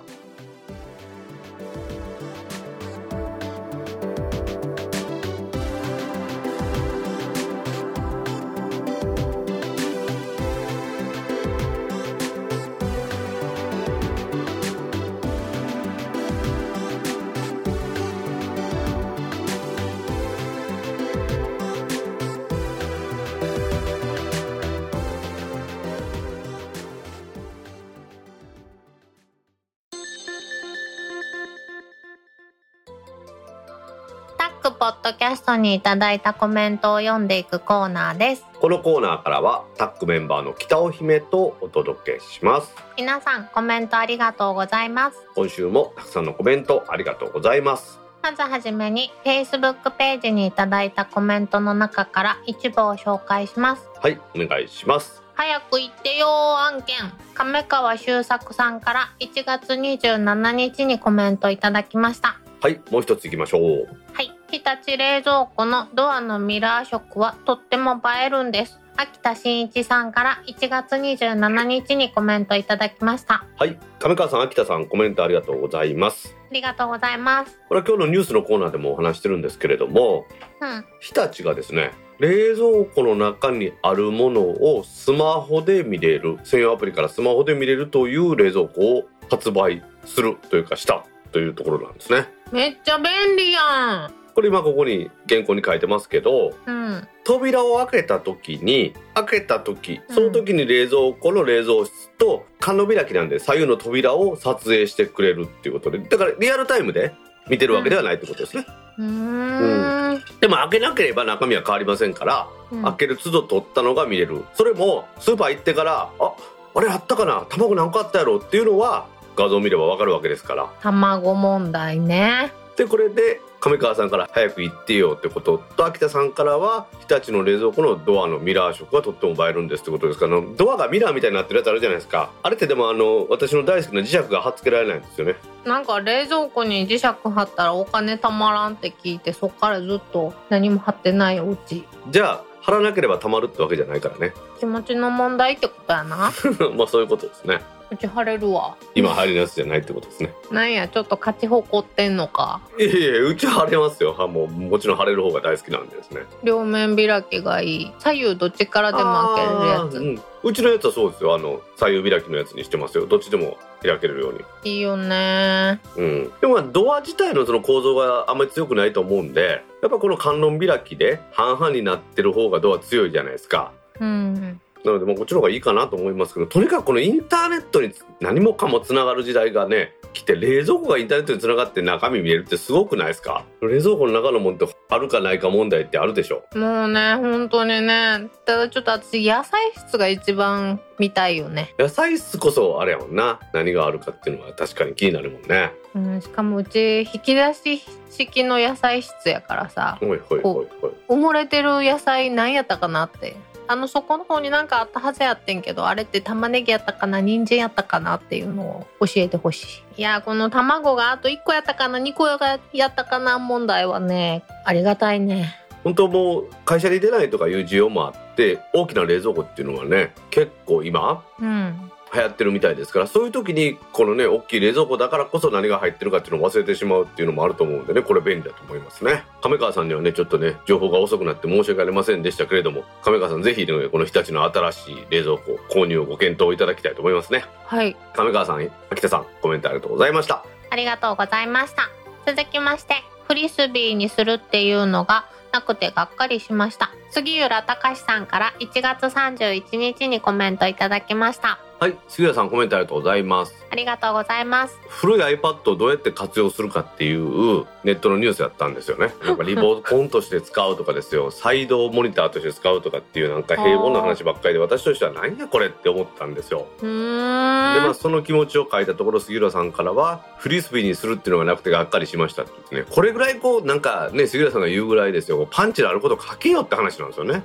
[34.77, 38.45] ポッドキャストにいただいたコメントを読んでいくコーナーです。
[38.59, 45.17] このコーナーからはタッグメンバーの北尾姫とお届けします皆さんコメントありがとうございます。
[45.35, 47.99] 今週もたくさんのコメントありがとうございます。
[48.21, 53.89] まずはじめに Facebook ページにいただいたコメントの中から一部を紹介します。
[53.99, 55.23] はいお願いします。
[55.33, 56.27] 早く行ってよ
[56.59, 56.95] 案件。
[57.33, 62.39] 亀川修作さんから1月27日にコメントいただきました。
[62.61, 63.87] はいもう一つ行きましょう。
[64.13, 68.79] はい日立冷蔵庫のドアのミラー色はとっても映えるんです。
[68.95, 73.45] 秋田真一さんから1月27日にコメントいただきました。
[73.57, 73.77] はい。
[73.99, 76.35] 亀川さん秋田さんコメントありがとうございます。
[76.49, 77.59] ありがとうございます。
[77.67, 80.25] これは今日のニュースのコーナーでもお話してるんですけれども
[80.61, 80.85] うん。
[81.01, 92.25] 日立がですね冷蔵庫の中にあるものをスマホで見れる専用アプリからスマホで見れるという冷蔵庫を発売するというかしたというところなんですね。
[92.51, 97.07] めっちゃ便利やんこれ今ここに原稿に書いてますけどうん。
[97.23, 107.15] 扉を開けた時に開けた時その時に冷蔵庫の冷蔵室と缶の開きなんで左右の扉を撮影してくれるっていうことでだからリアルタイムで
[107.49, 108.67] 見てるわけではないってことですね、
[108.99, 110.23] うーん。
[110.39, 112.83] でも開けなければ中身は変わりませんから、うん。
[112.83, 114.43] 開ける都度取ったのが見れる。
[114.53, 116.33] それもスーパー行ってからあ
[116.75, 117.47] あれあったかな？
[117.49, 118.37] 卵何個あったやろ？
[118.37, 120.71] っていうのは画像見ればわかるわけですから。
[120.81, 130.27] 卵問題ねでこれで亀川さんから早く行ってよってことと秋田さんからは日立の冷蔵庫のドアのミラー色がとっても映えるんですってことですか。
[130.27, 132.29] らあのドアがミラーみたいになってるやつあるじゃないですか。
[132.43, 135.37] あれってでもあの私の大好きな磁石が貼っつけられないんですよね。
[135.65, 141.83] なんか冷蔵庫に磁石貼ったらお金たまらんって聞いてそっからずっと何も貼ってないお家。
[142.11, 144.33] じゃあ貼らなければたまるってわけじゃないからね。
[144.59, 146.31] 気持ちの問題ってことやな。
[146.77, 147.59] まあそういうことですね
[147.89, 148.75] うち貼れるわ。
[148.95, 150.33] 今入りのやつじゃないってことですね。
[150.51, 152.61] なんやちょっと勝ち誇ってんのか。
[152.77, 154.13] いやいやうち貼れますよ。
[154.13, 156.21] はもうもちろん貼れる方が大好きなんでですね。
[156.43, 157.93] 両面開きがいい。
[157.99, 159.97] 左右どっちからでも開けれるやつ。
[159.97, 161.33] うん、うちのやつはそうですよ。
[161.33, 163.05] あの左右開きのやつにしてますよ。
[163.05, 164.39] どっちでも開けれるように。
[164.63, 165.79] いいよね。
[165.95, 173.71] うん、でもまあドア自体のその構造があんまり強くないと思うんでやっぱこの観音開きで半々になってる方がドア強いじゃないですか。
[173.99, 183.45] うんなのでこっちの方がいいかなと思いますけどとにかくこのインターネットに何もかもつながる時代がね来て冷蔵庫がインターネットにつながって中身見えるってすごくないですか？
[183.61, 191.75] 冷蔵庫の中のもんってあるかないか問題ってあるでしょもうね本当にねただちょっと私野菜室が一番見たいよね。
[191.77, 193.39] 野菜室こそあれやもんな。
[193.53, 195.71] 何があるかっていうのは確かに気になるもんね。
[195.93, 200.91] うん、しかもうち引き出し式の野菜室やからさほいほいほいほい。
[201.09, 203.35] 埋もれてる野菜何やったかなって
[203.67, 209.99] あの底の方になんかあったはずやってんけどあれって玉ねぎやったかな人参やったかなっていうのを教えてほしい。
[209.99, 215.55] いやこの卵があと1個やったかな2個やったかな問題はねありがたいね。
[215.83, 229.23] 本当もう会社に出ないとかいう需要もあって大きな冷蔵庫っていうのはね結構今うん流行ってるみたいですからそういう時にこのね大きい冷蔵庫だからこそ何が入ってるかっていうのを忘れてしまうっていうのもあると思うんでねこれ便利だと思いますね。
[229.41, 237.45] 亀川さんにはねちょっとね情報が遅くなって申し訳ありませんでしたけれども亀川さんぜひねこの日立の新しい冷蔵庫購入をご検討いただきたいと思いますね。
[237.65, 237.95] はい。
[238.13, 240.43] 亀川さん秋田さんコメントありがとうございました。
[240.69, 241.89] ありがとうございました。
[242.25, 242.95] 続きまして
[243.27, 246.91] フリスビーにするっていうのがなくてがっかりしました。
[247.09, 253.53] 杉浦隆さんから1月31日にコメントいただきましたはい杉浦さんコメントありがとうございます。
[253.69, 254.79] ありがとうございます。
[254.89, 259.13] 古い iPad をどうやって活用するかっていうネットのニュースやったんですよね。
[259.23, 261.29] なんかリモコンとして使うとかですよ。
[261.29, 266.65] サイドモニターとして使うとかっていうなんか平凡な話ばっかりで私としては何やこれって思ったんですよ。
[266.81, 272.85] でまあその気持ちを書いたところ杉浦さんからはフリスビーにするっていうのがなくてがっかりしましたって言ってね。
[272.89, 275.47] これぐらいこうなんかね杉浦さんが言うぐらいですよ。
[275.51, 277.43] パンチのあることを書けよって話なんですよね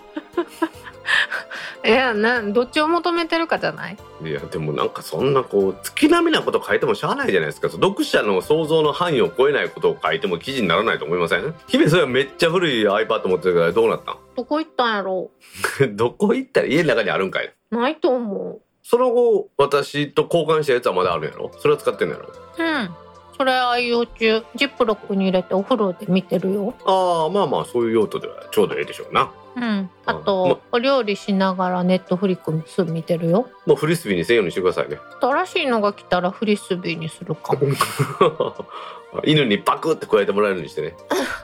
[1.85, 3.97] いやなどっちを求めてるかじゃない？
[4.23, 7.69] いやでもなんかそんなこう月並みなこと書いてもしゃあないじゃないですか。
[7.69, 11.53] 読者の想像の範囲を超えないことを書いても記事にならないと思いません？
[11.67, 14.17] 姫それはめっちゃ古い iPad 持ってるからどうなったん？
[14.35, 15.29] どこ行ったんやろ？
[15.93, 17.53] どこ行ったら家の中にあるんかい？
[17.71, 21.51] ないと思その後私と交換したやつはまだあるんやろ？
[21.59, 22.27] それは使ってんのやろ？
[22.29, 22.89] ううん。
[23.37, 24.43] それ愛用中。
[24.55, 26.73] ジップロックに入れてお風呂で見てるよ。
[26.85, 29.89] ああまあまあそういう用途ではちょうどええでしょうなうん。
[30.05, 33.49] ああとお料理しながらネットフリックス見てるよ。
[33.65, 34.97] もうフリスビーにせんようにしてくださいね。
[35.21, 37.53] 新しいのが来たらフリスビーにするか。
[37.53, 37.59] も
[39.23, 40.95] 犬にパクって加えてもらえるようにしてね。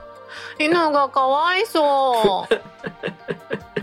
[0.59, 2.53] 犬がかわいそう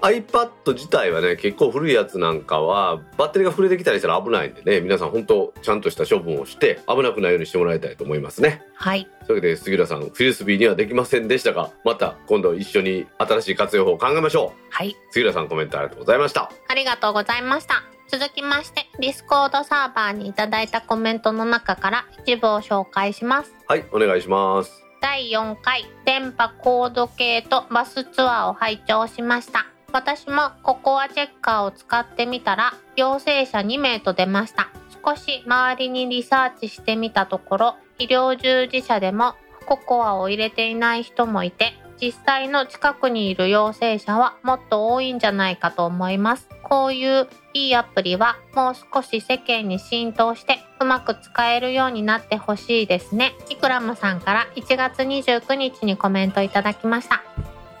[0.00, 8.62] iPad 自体はね結構古いやつなんかはバッテリーが膨れてきたりしたら危ないんでね皆さん本当ちゃんとした処分をして危なくないようにしてもらいたいと思いますね。
[8.74, 9.08] はい。
[9.26, 14.66] というわけで杉浦さんフリスビーにはできませんでしたがまた今度一緒に新しい活用法を考えましょう。
[14.70, 14.96] はい。
[15.10, 16.50] 杉浦さんコメントありがとうございました。
[16.68, 17.82] ありがとうございました。
[18.08, 23.54] 続きまして Discord サーバーにいただいたコメントの中から一部を紹介します。
[23.66, 24.88] はいお願いします。
[25.00, 34.70] 第4回電波高度計とバスツアーを拝聴しました私もココアチェッカーを使ってみたら陽性者2名と出ました。
[35.04, 39.34] 少し周りにリサーチしてみたところ医療従事者でも
[39.66, 46.48] ココアを入れていない人もいて実際の近くにいる陽性者はもっと多いんじゃないかと思います。
[46.62, 53.32] こういういいアプリはもう少し世間に浸透してうまく使えるようになってほしいですね。
[53.50, 57.22] イクラムさんから1月29日にコメントいただきました。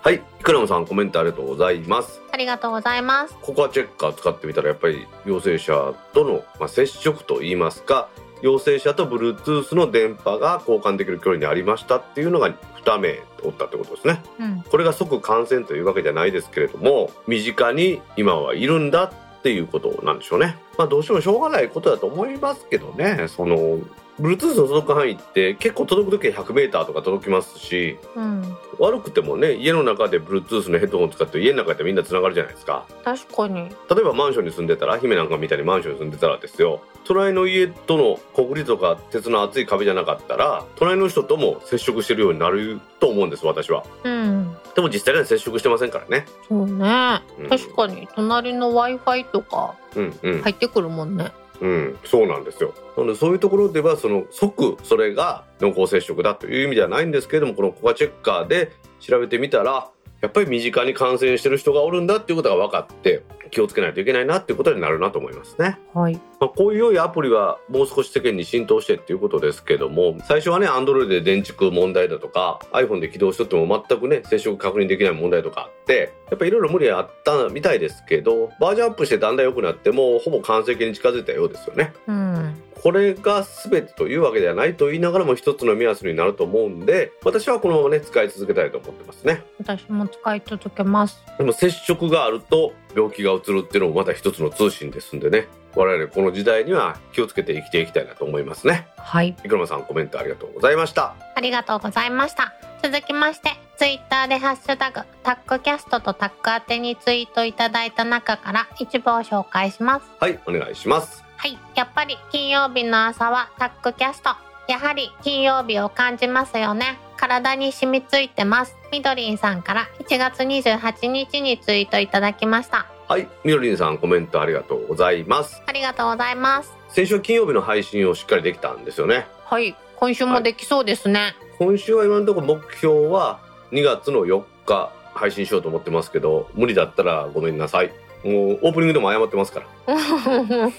[0.00, 0.16] はい。
[0.16, 2.20] イクラムさんコメントありがとうございます。
[2.30, 3.34] ありがとうございます。
[3.42, 8.08] ココアチェッカー使ってみたらやっぱり陽性者との、まあ、接触といいますか
[8.40, 14.22] 陽性者と Bluetooth の電波が交換できる距離にありましたっていうのが2名おったってことですね。
[14.38, 14.62] うん。
[14.62, 19.04] これが即感染というわけじゃないですけれども身近に今はいるんだ
[19.38, 20.56] っていうことなんでしょうね。
[20.76, 23.26] まあどうしてもしょうがないことだと思いますけどね。
[23.28, 23.80] その
[24.20, 28.56] Bluetooth の届く範囲って結構届く時は 100m とか届きますしうん。
[28.78, 32.86] 悪くてもね家の中で Bluetooth のヘッドホンを使って家の中でみんなつながるじゃないですか。
[33.04, 33.68] 確かに。
[33.90, 43.84] 例えばマンションに住んでたら姫なんかみたいにマンションに住んでたらですよ隣の家とのコンクリートとか鉄の厚い壁じゃなかったら隣の人とも接触してるようになると思うんです私は。
[44.04, 44.56] うん。
[44.74, 46.26] でも実際には接触してませんからね。
[46.48, 47.48] そうね、うん。
[47.48, 48.08] 確かに。
[48.14, 51.24] 隣の w i f i とか入ってくるもんね。
[51.24, 52.74] うん、うんそうなんですよ。
[52.96, 59.90] なのでそういうところではその即それが濃厚接触だという意味ではないんですけれどもこのコカチェッカーで調べてみたら
[60.20, 65.78] やっぱり身近に感染してる人がおるんだっていうことが分かって気をつけないといけないなっていうことになるなと思いますね。
[65.94, 81.92] はいまあ、こういう良いアプリはもう少し世間に浸透してっていうことですけども最初はね Android で電池問題だとか iPhone で起動しとっても全くね接触確認できない問題とかあってやっぱいろいろ無理あったみたいですけどバージョンアップしてだんだん良くなってもうほぼ完成形に近づいたようですよね。
[82.06, 89.42] うんこれが全てというわけではないと言いながらも一つの目安になると思うんで私はこのままね使い続けたいと思ってますね。
[89.58, 91.22] 私も使い続けます。
[91.38, 95.46] でも接触があると病気がうつるっていうのもまた一つの通信ですんでね。
[95.74, 98.88] 我々この時代には気をつけて生きていきたいなと思いますね。
[98.96, 99.36] はい。
[99.44, 101.14] イクラマさんコメントありがとうございました。
[101.34, 102.54] ありがとうございました。
[102.82, 110.06] 続きましてツイッターでハッシュタグタックキャストとタック宛てにツイートいただいた中から一部を紹介します。
[110.20, 114.30] はいお願いしますはい、やっぱり金曜日の朝はタックキャスト。
[114.66, 116.98] やはり金曜日を感じますよね。
[117.16, 118.74] 体に染みついてます。
[118.90, 122.86] みどりんさんから1月28日にツイートいただきました。
[123.06, 126.72] はいみどりんさんコメントありがとうございますありがとうございます。
[126.88, 131.36] 先週金曜日の配信をしっかりできたんですよねはい、今週もできそうですね。
[131.60, 133.38] 今週は今のところ目標は
[133.70, 137.92] 2月の4日配信しようと思ってますけど無理だったらごめんなさい
[138.24, 139.66] もうオープニングでも謝ってますから。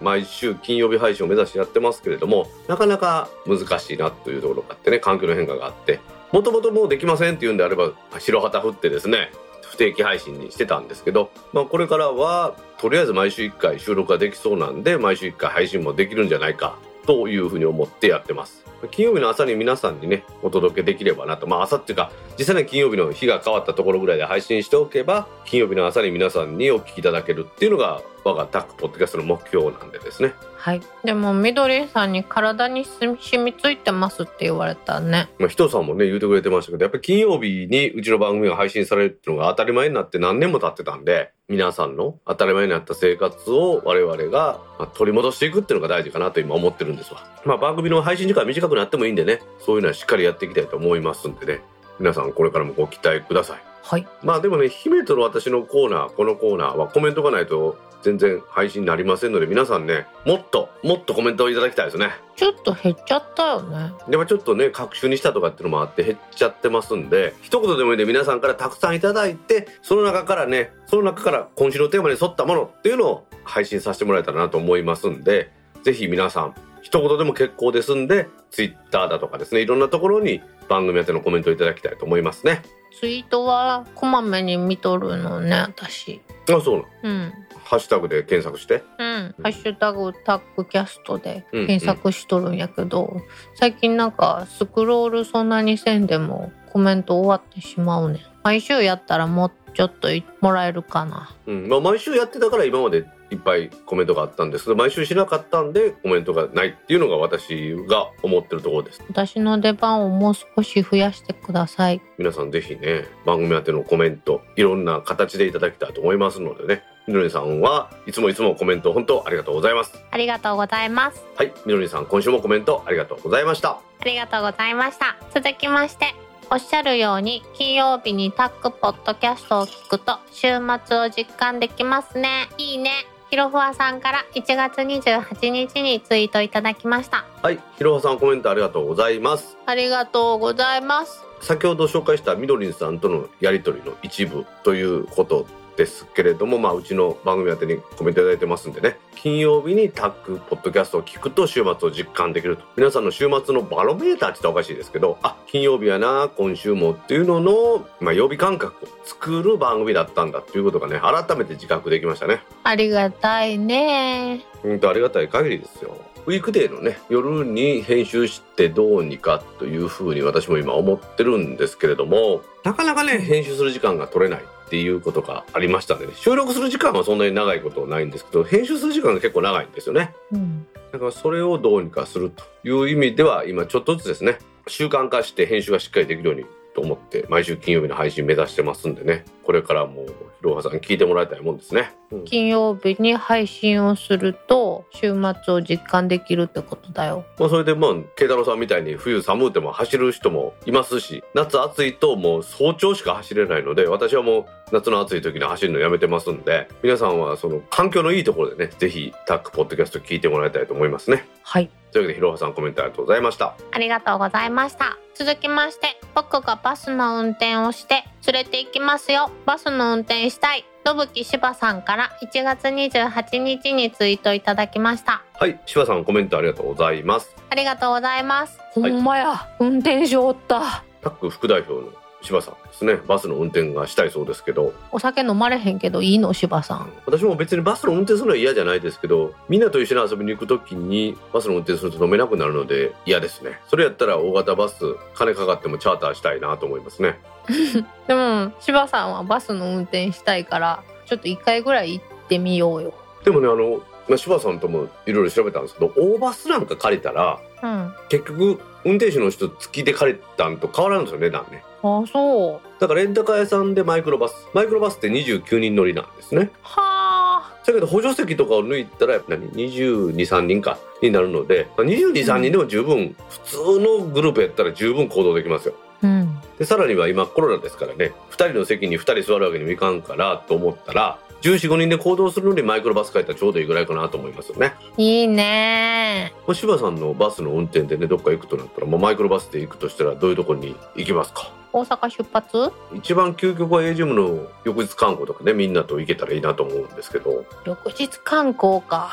[0.00, 6.00] 毎週金曜日配信を目指してやってますけれどもなかなか難しいなというところがあってね環境の変化があって
[6.32, 9.30] もともともうできませんっていうんであれば白旗振ってですね
[9.62, 21.46] 不定期配信にしてたんですけど、まあ、これからはとりあえず毎週1回収録ができそうなんで毎週1回配信もできるんじゃないかというふうに思ってやってます金曜日の朝に皆さんにねお届けできればなと。
[21.46, 30.34] まあ朝っていうか実際に金曜日の日が変わったところぐらいで配信しておけば金曜日の朝に皆さんにお聞きいただけるっていうのが我がタックポッドキャストの目標なんでですね。
[30.64, 30.82] はい。
[31.04, 35.28] でも、みどりさんに体に染みついてますって言われたね。
[35.38, 44.58] まあ、人さんもね言うてくれてましたけどやっぱり金曜日にうちの番組が配信されるっていうのが当たり前になって何年も経ってたんで皆さんの当たり前になった生活を我々が
[44.94, 47.22] 取り戻していくっていうのが大事かなと今思ってるんですわ。
[47.44, 51.60] まあ番組の配信時間短くなってもいいんでねそういうのはしっかりやっていきたいと思いますんでね
[52.00, 53.73] 皆さんこれからもご期待ください。
[53.84, 54.06] はい。
[54.22, 62.10] まあでもね姫との私のコーナーこのコーナーはコメントがないと全然配信になりませんので皆さんねもっともっとコメントをいただきたいですね。
[62.36, 63.92] ちょっと減っちゃったよね。
[64.08, 75.50] でもちょっとね、各種にしたとかっていうのもあって減っちゃってますんで、一言でもいいんで皆さんからたくさんいただいて、その中からね、その中から今週のテーマに沿ったものっていうのを配信させてもらえたらなと思いますんで、
[75.84, 82.62] ぜひ皆さん、一言でも結構ですんで、ツイッターだとかですね、いろんなところに番組宛てのコメントをいただきたいと思いますね。
[83.00, 86.20] ツイートはこまめに見とるのね、私。
[86.48, 86.86] あ、そうなの？
[87.02, 87.32] うん。
[87.64, 88.82] ハッシュタグで検索して？
[88.98, 93.22] うん、ハッシュタグタックキャストでうん検索しとるんやけど、
[93.54, 100.08] 最近なんかスクロールそんなにせんでもコメント終わってしまうねん毎週やったらもっちょっと
[100.40, 109.02] もらえるかなうんまあ、毎週やってたから今までいっぱいコメントがあったんですけど毎週しなかったんでコメントがないっていうのが私が思ってるところです。
[109.08, 112.00] 私の出番をもう少し増やしてください。
[112.18, 116.82] 皆さんぜひね番組宛てのコメントいろんな形でいただきたいと思いますのでね。
[117.06, 119.92] みのりさんはいつもいつもコメント本当ありがとうございます。
[120.10, 121.22] ありがとうございます。
[121.36, 123.78] はいみのりさん今週もコメントありがとうございました。
[124.00, 125.16] ありがとうございました。
[125.34, 126.14] 続きまして
[126.50, 130.48] おっしゃるように金曜日にタックポッドキャストを聞くと週
[130.86, 132.48] 末を実感できますね。
[132.58, 132.90] いいね
[133.34, 137.24] ひろふわさんから1月28日にツイートいただきました。
[137.42, 139.56] はいひろはさんコメントありがとうございます。
[139.66, 141.24] ありがとうございます。
[141.40, 148.96] 先ほど紹介したみどりんさんとのやり取りの一部ということですけれども、まあ、うちの番組宛てにコメントいただいてますんでね。
[149.16, 152.64] 金曜日にタックポッドキャストを聞くと週末を実感できると。
[152.76, 162.42] 皆さんの週末のバロメーターって言ったらおかしいですけどあ金曜日やな今週もっていうのの、まあ、曜日感覚を作る番組だったんだっていうことがね改めて自覚できましたね。
[162.64, 164.44] ありがたいね。
[164.62, 165.96] 本当ありがたい限りですよ
[166.26, 180.14] ウィークデーのね夜に編集してどうにかというふうに私も今思ってるんですけれどもなかなかね編集する時間が取れないっていうことがありましたんでね収録する時間はそんなに長いことはないんですけど編集する時間が結構長いんですよね。
[180.32, 180.66] うん。
[180.92, 190.10] だからそれをどうにかするという意味では今ちょっとずつですね習慣化して編集がしっかりできるようにと思って毎週金曜日の配信目指してますんでねこれからもひ
[190.40, 192.24] ろはさん聞いてもらいたいもんですね、うん。
[192.24, 195.14] 金曜日に配信をすると週
[195.44, 197.24] 末を実感できるってことだよ。
[197.38, 211.26] まあ、それでまあ慶太郎さんみたいに冬寒うても走る人もいますし夏暑いともう早朝しか走れないので私はもう夏の暑い時に走るのやめてますんで皆さんはその環境のいいところでねぜひタックポッドキャスト聞いてもらいたいと思いますね。
[211.42, 211.70] はい。
[211.92, 213.54] というわけでひろはさんコメントありがとうございました。
[213.70, 214.98] ありがとうございました。
[215.14, 219.30] 続きまして僕がバスの運転をして連れて行きますよ。
[219.46, 225.22] バスの運転したい野吹柴さんから1月28日にツイートいただきました。
[225.32, 227.34] はい柴さんコメントありがとうございます。
[227.48, 228.58] ありがとうございます。
[228.72, 228.92] ほはい。
[228.92, 230.84] んまや、運転手おった。
[231.00, 232.96] タック副代表の柴さんですね。
[233.06, 234.72] バスの運転がしたいそうですけど。
[234.90, 236.92] お酒飲まれへんけどいいの柴さん。
[237.06, 243.60] 私も別にバスの運転するのは嫌じゃないですけどみんなと一緒に遊びに行く時にバスの運転すると飲めなくなるので嫌ですね。
[243.68, 244.80] それやったら大型バス
[245.14, 247.20] 金かかってもチャーターしたいなと思いますね。
[248.08, 252.94] でも柴さんはバスの運転したいからちょっと一回ぐらい行ってみようよ。
[253.24, 257.94] でもねあのまあ柴さんともいろいろ調べたんですけど大バスなんか借りたらうん。
[258.08, 262.80] 結局運転手の人付きで借りたんと変わらんですよ値段ねあそう。
[262.80, 266.50] だからレンタカー屋さんでマイクロバスマイクロバスって29人乗りなんですね。
[266.62, 267.54] はあ。
[267.66, 275.74] だけど補助席とかを抜いたら何？223人かになるので223人でも十分、普通のグループやったら十分行動できますよ。
[276.02, 276.40] うん。
[276.58, 299.10] でさらには今コロナですからね2人の席に2人座るわけにもいかんからと思ったら14人で行動するのにマイクロバス借りたらちょうどいいぐらいかなと思いますよねいいねもう柴さんのバスの運転でねどっか行くとなったら、まあ、マイクロバスで行くとしたらどういうとこに行きますか大阪出発一番究極は A ジムの翌日観光とかねみんなと行けたらいいなと思うんですけど翌日観光か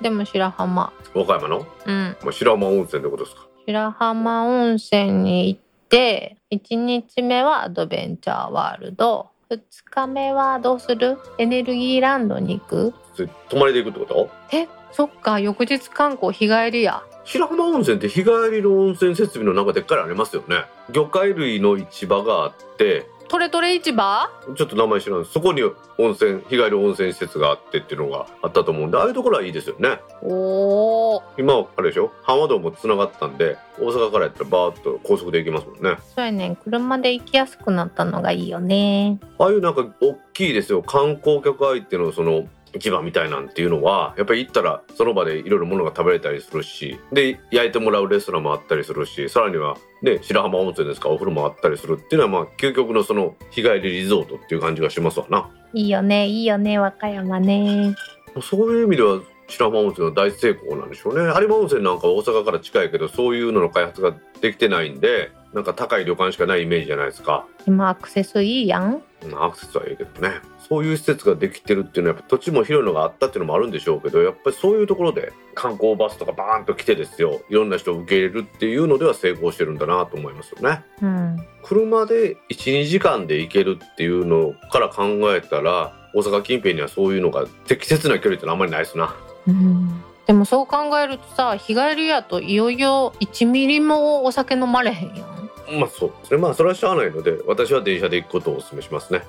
[0.00, 5.60] でも白浜和歌山の、うんまあ、白浜温泉ってことですか白浜温泉に行っ
[5.90, 11.18] て1日目はアドベンチャーワールド2日目はどうする？
[11.38, 12.94] エネルギーランドに行く？
[13.14, 14.56] それ泊まりで行くってこと？
[14.56, 15.40] えそっか。
[15.40, 17.02] 翌日観光日帰りや。
[17.24, 20.64] 白浜温泉って日帰りの温泉設備の中でっかいありますよね。
[20.90, 24.30] 魚介類の市場があってトレトレ市場？
[24.56, 25.32] ちょっと名前知らんです。
[25.32, 30.00] そこに温泉日帰り温泉施設があってっていうのがあったと思うんでああいうところはいいですよね。
[30.22, 31.22] おー。
[31.36, 32.10] 今はあれでしょ？
[32.26, 35.98] 阪和道もつながったんで大阪からやったらバーッと高速で行きますもんね。
[36.16, 36.56] そうやねん。
[36.56, 39.20] 車で行きやすくなったのがいいよね。
[39.38, 40.82] ああいうなんか大きいですよ。
[40.82, 42.48] 観光客相手のその
[42.78, 55.50] 市場みたいなんていうのはやっぱり行ったらその場でいろいろ物が食べれたりするしで焼いてもらうレストランもあったりするしさらにはね白浜温泉ですからお風呂もあったりするっていうのはまあ究極のその日帰りリゾートっていう感じがしますわな。
[55.74, 57.94] いいよねいいよね和歌山ね。
[58.42, 61.32] そういう意味では白浜温泉の大成功なんでしょうね。
[61.40, 67.46] 有馬温泉なんかは大阪から近いけどそういうのの開発ができてないんでなんか高い旅館しかないイメージじゃないですか。
[67.66, 69.02] 今アクセスいいやん。
[69.24, 70.34] うんアクセスはいいけどね。
[70.68, 77.40] そういう施設ができてるっていうのはやっぱ土地も広いのがあったっていうのもあるんでしょうけどやっぱりそういうところで観光バスとかバーンと来てですよ。
[77.48, 80.84] いろんな人を受け入れるっていうのでは成功してるんだなと思いますよね。
[81.02, 81.46] うん。
[81.62, 89.16] 車で12時間で行けるっていうのから考えたら大阪近辺にはそういうのが適切な距離ってのはあんまりないですな
[89.48, 90.02] うん。
[90.26, 95.80] でもそう考えるとさ日帰りやといよいよ1ミリもお酒飲まれへんやん。
[95.80, 96.38] まあそうですね。
[96.38, 99.22] まあそれはしゃあないので私は電車で行くことをお勧めしますね。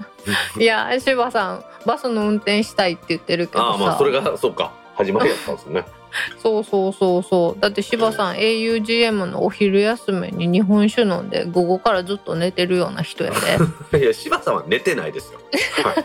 [0.58, 3.66] いや柴さんバスの運転したいって言ってるけどさ。
[3.66, 4.72] ああまあそれがそうか。
[4.96, 5.84] 始まりやったんですね。
[6.40, 7.60] そうそうそうそう。
[7.60, 13.32] だって柴さん augm のお昼休みに日本酒飲んで午後からずっと寝てるような人や
[13.90, 13.98] で。
[13.98, 15.40] いや柴さんは寝てないですよ、
[15.82, 16.04] はい、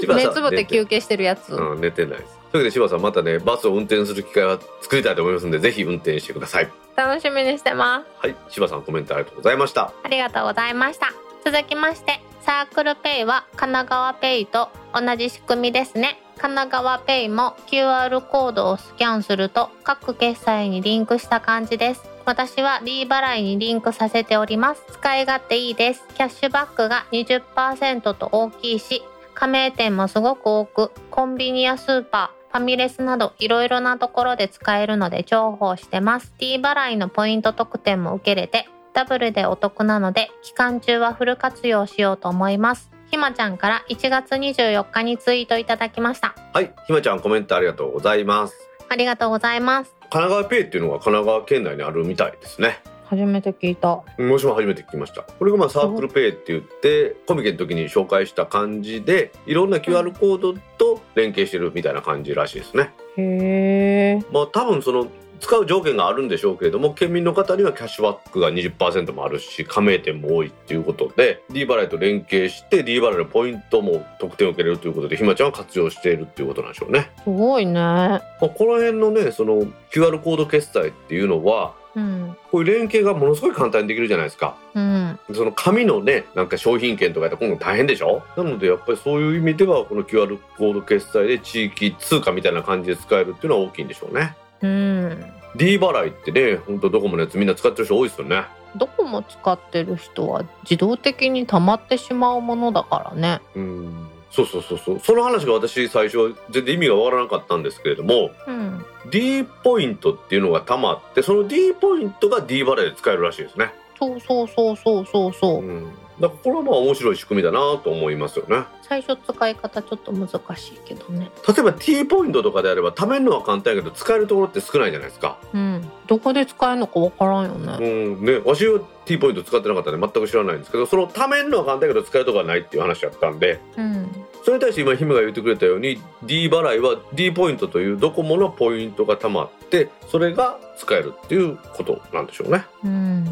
[0.00, 6.68] 柴目つぶって休憩してるやつ、うん、寝てないですというわけで柴さんまたねバスを運転する機会は作りたいと思いますのでぜひ運転してください。
[6.96, 8.26] 楽しみにしてます。
[8.26, 8.36] はい。
[8.48, 9.92] 柴さんコメントありがとうございました。
[10.02, 11.12] ありがとうございました。
[11.44, 16.20] 続きましてサークルペイは神奈川ペイと同じ仕組みですね。
[16.38, 22.08] 神奈川ペイも QR コードをスキャンすると各決済にリンクした感じです。
[22.24, 24.82] 私は D 払いにリンクさせております。
[24.92, 26.06] 使い勝手いいです。
[26.14, 29.02] キャッシュバックが20%と大きいし
[29.34, 36.32] 加盟店もすごく多くコンビニやスーパーファミレスなどいろいろなところで使えるので重宝してます。
[36.38, 42.90] D 払いのポイント特典も受けれてダブルでお得なので期間中はフル活用しようと思います。
[43.10, 46.34] ひまちゃんから1月24日にツイートいただきました。
[46.52, 48.54] はいひまちゃんコメントありがとうございます。
[48.90, 49.94] ありがとうございます。
[50.10, 54.02] 神奈川ペイっていうのが神奈川県内にあるみたいですね初めて聞いた。
[54.18, 55.22] もしも初めて聞きました。
[55.22, 62.92] これがまあサークルペイって言ってコミケの時に紹介した感じでいろんな QR コードと連携してるみたいな感じらしいですね。
[63.16, 65.08] へえまあ多分その
[65.40, 77.10] 使う条件があるんでしょうけれども県民の方にはキャッシュバックが20%もあるし加盟店も多いっていうことで D 払いと連携して D 払いのポイントも特典を受けれるということでひまちゃんは活用しているっていうことなんでしょうね。
[77.24, 77.72] すごいね。
[77.72, 84.56] まあ、この辺のねその QR コード決済っていうのはうんこういう連携がものすごい簡単にできるじゃないですか。
[84.74, 88.22] うんその紙のねなんか商品券とかやったら今度大変でしょ？
[88.36, 94.36] なのでやっぱりそういう意味ではこの QR コード決済で地域通貨みたいな感じで使えるっていうのは大きいんでしょうね。
[94.60, 95.24] うん、
[95.56, 98.44] D 払いってねほんとどこものやつみんな使ってる人多いですよね。
[98.76, 105.00] どこも使ってる人は自動的に溜まってしまうものだからねうんそうそうそうそう。
[105.00, 108.84] その話が私最初全然意味がわからなかったんですけれどもうん。
[109.10, 113.72] D ポイントっていうのがたまってその D ポイントが D 払いで使えるらしいですね。
[113.98, 115.62] そうそうそうそうそうそう。
[115.62, 118.64] うんだからこれはまあ面白い仕組みだなと思いますよね。
[118.82, 121.30] 最初使い方ちょっと難しいけどね。
[121.46, 125.38] 例えば T ポイントとかであれば貯めるのは簡単やけど使えるところって少ないじゃないですか。
[125.52, 125.90] うん。
[126.06, 128.24] どこで使えるのかわからんようねん。
[128.24, 134.10] ね、わしは T ポイント使ってなかったんで全く知らないんですけどその貯めるのは簡単やけど使えるところはないっていう話だったんでうん。
[134.44, 142.64] それに対して今姫が言ってくれたように D 払いは D ポイントというドコモのポイントが貯まってそれが使えるっていうことなんでしょうね。
[142.84, 143.24] うん、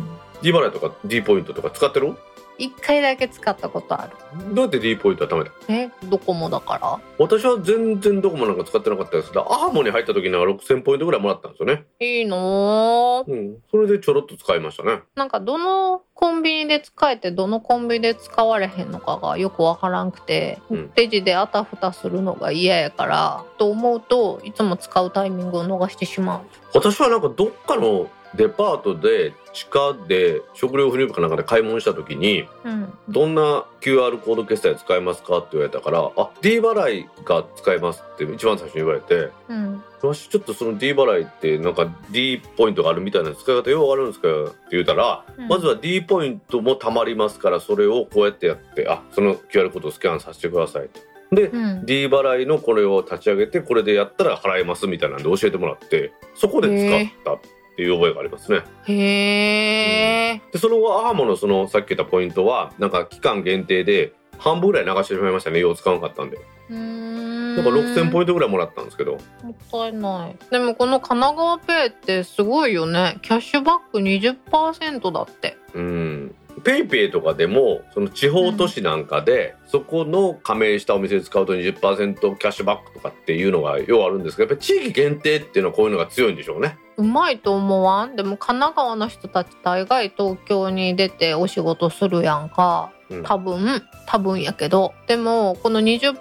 [0.42, 2.14] D 払いとか D ポイントとか使ってる？
[2.58, 4.54] 一回だけ使ったことある。
[4.54, 5.52] どうやって D ポイントは貯めた？
[5.68, 7.00] えドコモだから？
[7.18, 9.28] 私は全然ドコモなんか使ってなかったです。
[9.30, 11.84] けどアハモに入った時には6000ポイントぐらいもらったんですよね。
[12.00, 13.24] いいの？
[13.26, 13.56] ーうん。
[13.70, 15.00] それでちょろっと使いましたね。
[15.14, 20.90] なんかどのコンビニで使えてどのコンビニで使われへんのかがよくわからんくて、うん。
[20.96, 26.40] レジであたふたするのが嫌やからと思うといつも使うタイミングを逃してしまう。
[26.74, 32.92] 私はなんかどっかのデパートで地下で食料品かなんかで買い物した時にうん。
[33.08, 39.82] どんな QR コード決済使えますかって言われたからあ D 払いが使えますって一番最初に言われてうん。
[39.98, 45.48] 私ちょっとその D 払いってなんか D ポイントがあるみたいな使い方ようあるんですかって言うたら、うん。
[45.48, 51.00] まずは D ポイントも貯まりますからそれをこうやってやってあその QR コードをスキャンさせてくださいと。
[51.34, 51.86] で、うん。
[51.86, 57.34] D 払いのこれを立ち上げてこれでやったら払えますみたいなんで教えてもらってそこで使った。
[57.34, 57.40] っ
[57.76, 58.62] ていう覚えがありますね。
[58.86, 66.38] へえでその後 ahamo のそのさっき言ったポイントはなんか期間限定で半分ぐらい流してしまいましたねよう使わなかったんで。
[66.70, 67.56] うーん。
[67.56, 69.12] なんか6000ポイントぐらいもらったんですけど。
[69.12, 69.18] も
[69.50, 70.36] ったいない。
[70.50, 73.18] でもこの神奈川ペイってすごいよね。
[73.22, 75.56] キャッシュバック20%だって。
[75.74, 86.78] うん PayPay とかでもその地方都市なんかで、そこの加盟したお店で使うと20%キャッシュバックとかっていうのがようあるんですけどやっぱ地域限定っていうのはこういうのが強いんでしょうね。
[86.96, 88.16] うまいと思わん？
[88.16, 92.90] でも神奈川の人たち大概東京に出てお仕事するやんか
[93.22, 96.14] 多分多分やけどでもこの20%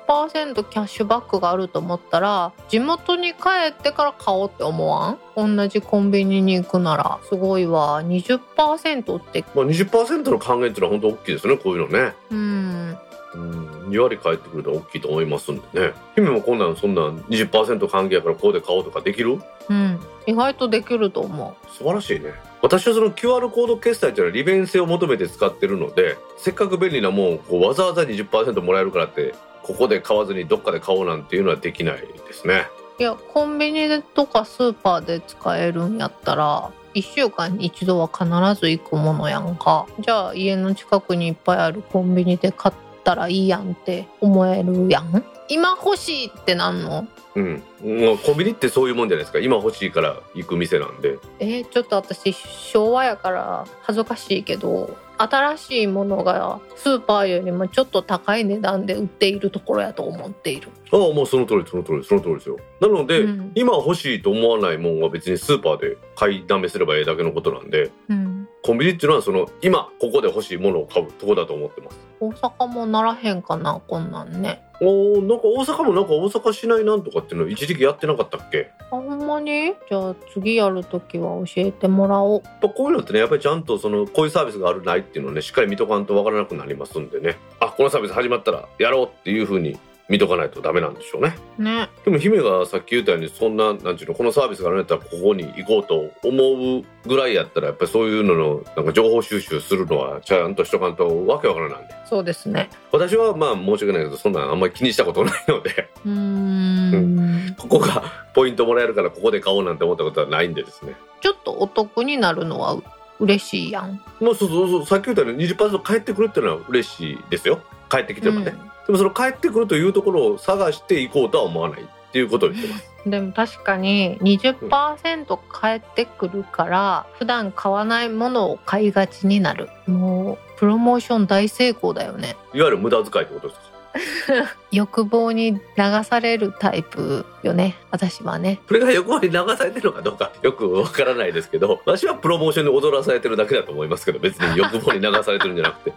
[0.70, 5.56] キャッシュバックがあると思ったら地元に帰ってから買おうって思わん？
[5.56, 7.20] 同じコンビニに行くなら。
[7.28, 8.02] すごいわ。
[8.04, 9.44] 20%って。
[9.56, 12.14] まあ、20%の還元っていうのは本当大きいですねこういうのね。
[12.32, 12.98] うん。
[13.34, 13.70] うん。
[13.90, 15.94] 2割返ってくると大きいと思いますんでね。
[16.16, 19.42] 姫もこんなんそんなん20%還元やからここで買おうとかできる？
[19.70, 22.34] うん意外とできると思素晴らしいね。
[22.62, 32.66] 私はその QR コード決済というのは利便性を求めて使ってるのでせっかく便利なもんをこうわざわざ20%もらえるからってここで買わずにどっかで買おうなんていうのはできないですね。
[33.00, 38.26] ういやコンビニでとかスーパーで使えるんやったら1週間に一度は必
[38.60, 39.86] ず行くものやんか。
[40.00, 47.08] じゃあ家の近くにいっぱいあるコンビニで買ったらいいやんって思えるやん今欲しいってなんの？
[47.36, 49.40] うん、もうコンビニってそういうもんじゃないですか。
[49.40, 51.18] 今欲しいから行く店なんで。
[51.40, 60.70] えーちょっと私昭和やから恥ずかしいけど新しいものがスーパーよりもちょっと高い値段で売っているところやと思っている。
[60.92, 62.58] ああもうその通りその通りその通りですよ。
[62.80, 63.52] なので、うん。
[63.54, 67.92] 今欲しいと思わないもんは別にスーパーで買いだめすればいいだけのことなんで。
[68.10, 72.00] うんコンビニっていうのはその今ここで欲しいものを買うとこだと思ってます。
[72.20, 74.64] 大阪もならへんかなこんなんね。
[74.82, 78.72] おーなんか大阪もなんか大阪市内なんとかっていうの一時期やってなかったっけ？
[78.80, 79.76] あほんまに？
[79.88, 82.42] じゃあ次やるときは教えてもらおう。
[82.44, 87.38] やっぱこういうのってねやっぱりちゃんとそのこういうサービスがあるないっていうのをねしっかり見とかんとわからなくなりますんでね。
[87.60, 89.78] あこのサービス始まったらやろうっていうふうに
[90.08, 91.36] 見とかないとダメなんでしょうね。
[91.58, 91.90] ね。
[92.04, 101.96] でも姫がさっき言ったようにそんななんていうのこのサービスがあるんやったらここに行こうと思うぐらいやったらやっぱりそういうののなんか情報収集するのはちゃんとしとかんとわけわからないんで。
[102.08, 102.70] そうですね。
[102.92, 105.90] 私はまあ申し訳ないけどそんなんあんまり気にしたことないので。
[106.06, 107.56] うーん。
[107.58, 108.04] ここが
[108.34, 110.96] ポイントもらえるからここで買おうなんて思ったことはないんでですね。
[111.22, 112.84] ちょっとお得になるのはう
[113.20, 114.02] 嬉しいやん。
[114.20, 114.86] もうそうそうそう。
[114.86, 117.62] さっき言ったように20%返ってくるっていうのは嬉しいですよ。
[117.90, 118.54] 帰ってきてもね、
[118.86, 122.92] でもその帰ってくるというところを探していこうとは思わないっていうことを言ってます。
[123.08, 129.70] でも確かに20%返ってくるから普段買わないものを買いがちになる。
[129.88, 132.36] もうプロモーション大成功だよね。
[132.54, 133.75] いわゆる無駄遣いってことですか？
[134.72, 135.60] 欲望に流
[136.04, 137.76] されるタイプよね。
[137.92, 138.60] 私はね。
[138.68, 140.32] これが横に流されてるのかどうか。
[140.42, 145.94] よくわからないですけど私はプロモーションに踊らされてるだけだと思いますけど別に欲望に流されてるんじゃなくて。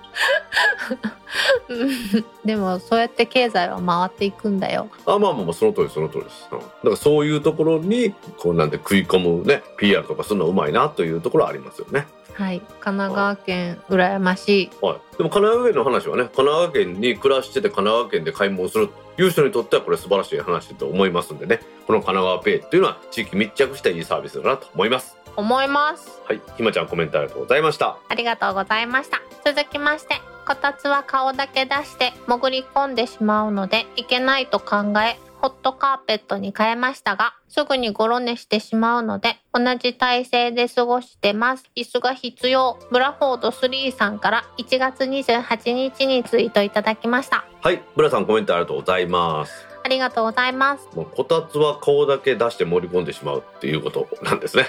[2.45, 4.89] でもそうやって経済は回っていくんだよ。
[5.07, 6.59] あまあまあまあその通りその通りです、うん。
[6.61, 12.07] だからそういうところにこうなんて食い込むね PR とかするのうまいなというところはありますよね
[12.39, 12.61] はい。
[12.61, 14.71] 神奈川県羨ましい。
[14.81, 21.59] はい、でも神奈川県の話はね神奈川県に暮らしてて神奈川県で買い物するという人にとってはこれ素晴らしい話だと思いますんでね。
[21.89, 25.17] この神奈川ペイっていうのは地域密着したいいサービスだなと思います。
[25.35, 26.21] 思います。
[26.27, 26.41] はい。
[26.57, 27.99] ひまちゃんコメントありがとうございました。
[28.09, 29.21] ありがとうございました。
[29.45, 30.15] 続きまして
[30.47, 41.65] こたつは顔だけ出して潜り込んでしまうのでいけないと考えホットカーペットに変えましたがすぐにゴロ寝してしまうので同じ体勢で過ごしてます。
[41.77, 42.79] 椅子が必要。
[42.91, 47.45] ブラフォード3さんから1月28日にツイートいただきました。
[47.61, 47.83] はい。
[47.97, 49.67] ブラさんコメントありがとうございます。
[49.83, 50.89] ありがとうございます。
[50.95, 54.67] もうこたつは顔だけ出して盛り込んでしまうっていうことなんですね、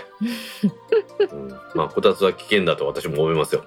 [0.63, 0.71] うん、
[1.75, 3.63] まあこたつは危険だと私も思いますよ。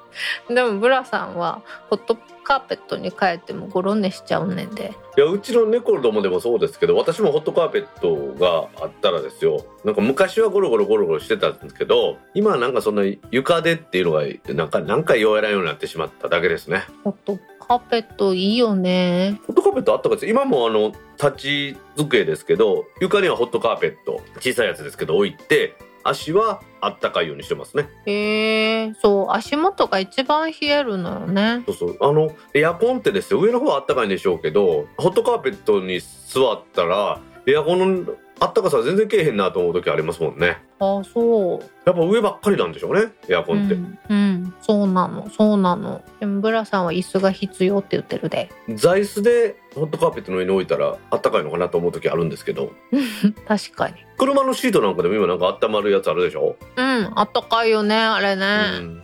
[0.49, 4.93] でもブラさんはホットカーペットに変えてもゴロ寝しちゃうねんで。
[5.17, 9.65] いやうちの猫どもでもそうですけど私もホットカーペットがあったらですよ。
[9.85, 14.23] なんか昔はゴロゴロゴロゴロしてたんですけど今はなんかそんな床でっていうのが
[14.55, 16.85] なんか何回言われないようになってしまっただけですね。
[17.05, 19.41] ホットカーペットいいよね。
[19.47, 20.31] ホットカーペットあったかいです。
[20.31, 20.93] 今もあの
[21.23, 27.89] 立ち机ですけど床にはホットカーペット小さいやつですけど置いて足はあったかいようにしてますね。
[28.07, 31.63] へえそう足元が一番冷えるのよね。
[31.67, 31.97] そうそう。
[32.01, 38.13] あのエアコンってですよ上の方はあったかいんでしょうけどホットカーペットに座ったらエアコンの
[38.43, 40.59] あったかさは全然けえへんなと思う時ありますもんね。
[40.81, 41.61] あそう。
[41.87, 46.03] やっぱ上ばっかりなんでしょうねエアコンって、うん、うん、そうなのそうなの。
[46.19, 48.51] でもブラさんは椅子が必要って言ってるで。
[48.75, 52.73] 座椅子でホットカーペットの上に置いたらあったかいのかなと思う時あるんですけど。
[53.47, 53.95] 確かに。
[54.19, 58.47] 車のシートなんかでも今なんか温まるやつあるでしょ、うんあったかいよねあれね、
[58.79, 59.03] うん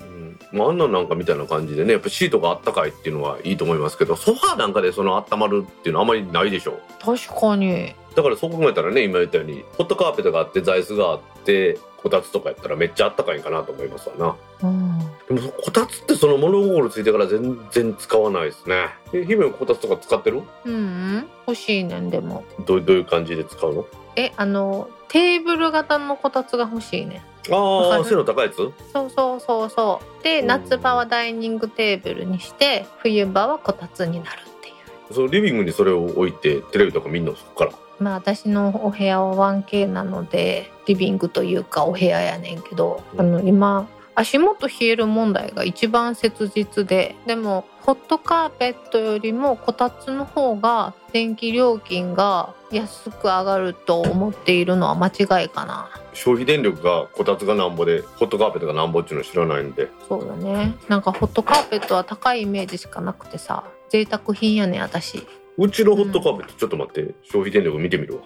[0.53, 0.59] うん。
[0.59, 6.79] まあ、あんなんなんかみたいな感じでねやっぱシートがあったかいっていうのはいいと思いますけどソファーなんかでその温まるっていうのはあんまりないでしょ？
[7.05, 14.37] 確かにだからそう考えたらね今言ったようにホットカーペットがあって座椅子があってこたつとかやったらめっちゃあったかいんかなと思いますわな。
[14.63, 14.99] うん。
[15.29, 18.87] でもこたつってその物心ついてから全然使わないですね。
[19.13, 20.43] え姫こたつとか使ってる？
[20.65, 21.29] うんうん。
[21.47, 22.45] 欲しいねんでも。
[22.67, 23.87] どうどういう感じで使うの？
[24.15, 28.57] えあのテーブル型のこたつが欲しいねああ背の高いやつ？
[28.57, 28.71] そ
[29.07, 30.23] うそうそうそう。
[30.23, 30.47] でうん。
[30.47, 34.71] 夏場はダイニングテーブルにして冬場はこたつになるってい
[35.11, 35.15] う。
[35.15, 37.35] そのリビングにそれを置いてテレビとか見んの？
[37.35, 43.21] そこからまあ私のお部屋は 1K なのでリビングというかお部屋やねんけど、うん。
[43.21, 55.89] あの今足元冷える問題が一番切実ででもホットカーペットよりもこたつの方が電気料金が安く上がると思っているのは間違いかな。
[56.13, 59.89] 消費電力がこたつがなんぼでホットカーペットがなんぼっていうの知らないんで。
[60.09, 60.75] そうだね。
[60.89, 65.27] なんかホットカーペットは高いイメージしかなくてさ贅沢品やねん私
[65.61, 68.23] うちのホットカーペットちょっと待って消費電力見てみるわ。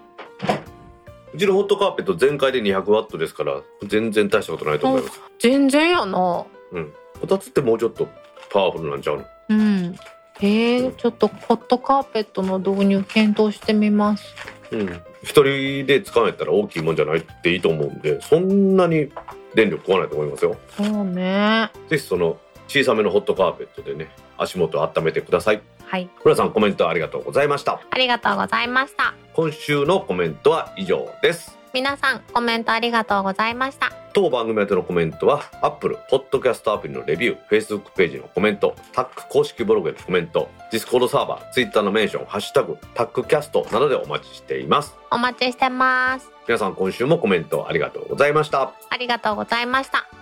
[1.32, 5.18] うちのホットカーペット全開で200ワットですから全然大したことないと思います。
[5.38, 6.44] 全然やな。
[6.72, 6.92] うん。
[7.20, 8.06] こたつってもうちょっと
[8.50, 9.24] パワフルなんちゃうの？
[9.48, 9.96] うん。
[10.40, 14.34] えー、ちょっとホットカーペットの導入検討してみます。
[14.70, 15.00] うん。
[15.22, 19.08] 一人で使うんやったら大きいもんじゃないっていいと思うんでそんなに
[19.54, 20.58] 電力食わないと思いますよ。
[20.76, 21.70] そうね。
[21.88, 25.62] ぜひその小さめのホットカーペットでね足元を温めてください
[25.92, 26.08] はい。
[26.24, 27.82] 村さんコメントありがとうございました。
[27.90, 29.12] ありがとうございました。
[29.34, 31.58] 今週のコメントは以上です。
[31.74, 33.92] 皆さんコメントありがとうございました。
[34.14, 44.96] 当番組宛てのコメントは Apple Podcast アプリのレビュー Facebook ページのコメントタック公式ブログへのコメント Discord サーバー Twitter のメンション「ハッシュタグタックキャスト」などでお待ちしています。
[45.10, 46.30] お待ちしてます。
[46.48, 48.72] 皆さん今週もコメントありがとうございました。
[48.88, 50.21] ありがとうございました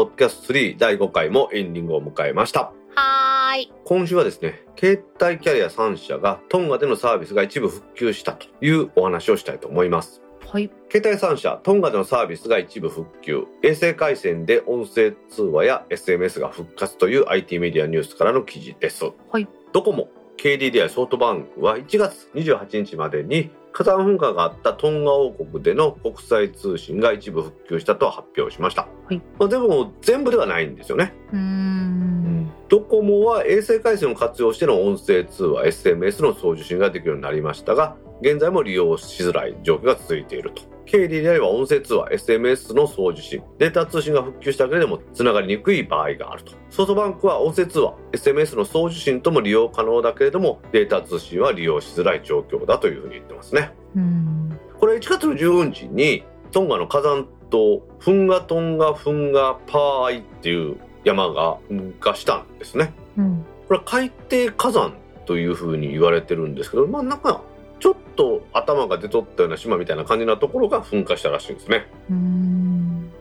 [0.00, 2.72] ポッドキャスト3第5回もエンディングを迎えました。
[2.94, 3.72] はーい。
[3.84, 10.22] 今週はですね携帯キャリア3社がトンガでのサービスが一部復旧したというお話をしたいと思います。
[10.48, 10.70] はい。
[10.90, 19.46] 携帯3社トンガでのサービスが一部復旧衛星回線で音声通話や SMS が復活という IT メディアニュースからの記事です、はい。
[19.74, 20.08] ドコモ
[20.40, 29.18] KDDI ソフトバンクは1月28日までに火山噴火があったトンガ王国での国際通信が一部復旧したと発表しました、はい。
[29.38, 31.12] まあ、でも全部ではないんですよね。
[32.70, 43.40] ドコモは衛星回線を活用しての音声通話 SMS の送受信ができるようになりましたが現在も利用しづらい状況が続いていると KDDI は音声通話 SMS の送受信。
[43.58, 46.50] データ通信が復旧しただけでもつながりにくい場合があると。
[46.68, 53.70] ソフトバンクは音声通話 SMS の送受信とも利用可能だけれどもデータ通信は利用しづらい状況だというふうに言ってますね。
[53.94, 54.58] うん。
[54.80, 62.92] これ1月の15日にトンガの火山島フンガトンガフンガパーイっていう山が噴火したんですね。
[63.16, 63.44] うん。
[63.68, 64.94] これは海底火山
[65.26, 67.42] というふうに言われてるんですけどまあなんか
[68.20, 71.86] と頭が出とったような島みたいな感じなところが噴火したらしいんですね、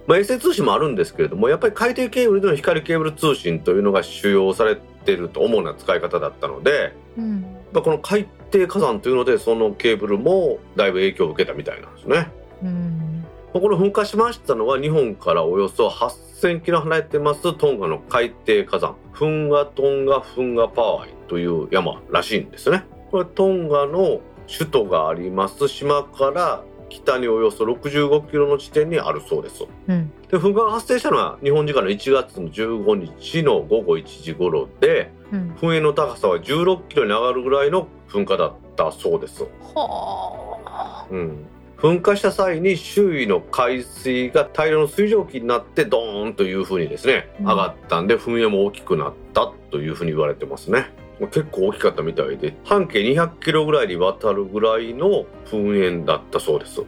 [0.07, 7.41] まあ、衛星通信もあるんですけれどもやっぱり海底ケーブルでの光ケーブル通信というのが主要されてると主な使い方だったのでうん。
[7.71, 12.27] まあこの海底火山というのでそのケーブルもだいぶ影響を受けたみたいなんですね。
[12.63, 13.25] うん。
[13.53, 22.83] この噴火しましたのは日本からおよそ8000キロ離れてますトンガの海底火山フンガトンガフンガパワイという山らしいんですね。
[23.11, 29.65] これトンガの首都があります島から北におよそ65キロの地点にあるそうです。
[29.87, 30.11] うん。
[30.29, 35.51] で噴火が発生したのは日本時間の1月の15日の午後1時頃でうん。
[35.51, 39.43] 噴煙の高さは16キロに上がるぐらいの噴火だったそうです。
[39.75, 41.45] はうん、
[41.77, 47.45] 噴火した際に周囲の海水が大量の水蒸気になってドーンというふうにですねうん。
[47.45, 50.91] 上がったんで噴煙も大きくなったというふうに言われてますね
[51.27, 56.81] 結構大きかったみたいで半径200キロぐらいにわたるぐらいの噴煙だったそうです。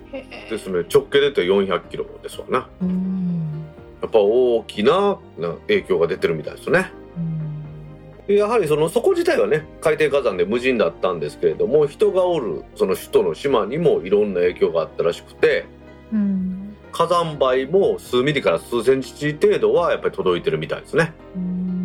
[0.50, 0.86] ですね。
[0.94, 2.70] 直径で言うと400キロですわな。
[2.82, 3.66] うん。
[4.02, 6.92] やっぱ大きなな影響が出てるみたいですね。
[8.28, 15.66] やはりそのそこ自体はね海底火山で無人だったんですけれども人がおるその首都の島にもいろんな影響があったらしくて
[16.14, 16.78] うん。
[16.92, 21.14] 火山灰も数ミリから数センチ程度はやっぱり届いてるみたいですね。
[21.36, 21.81] ううんん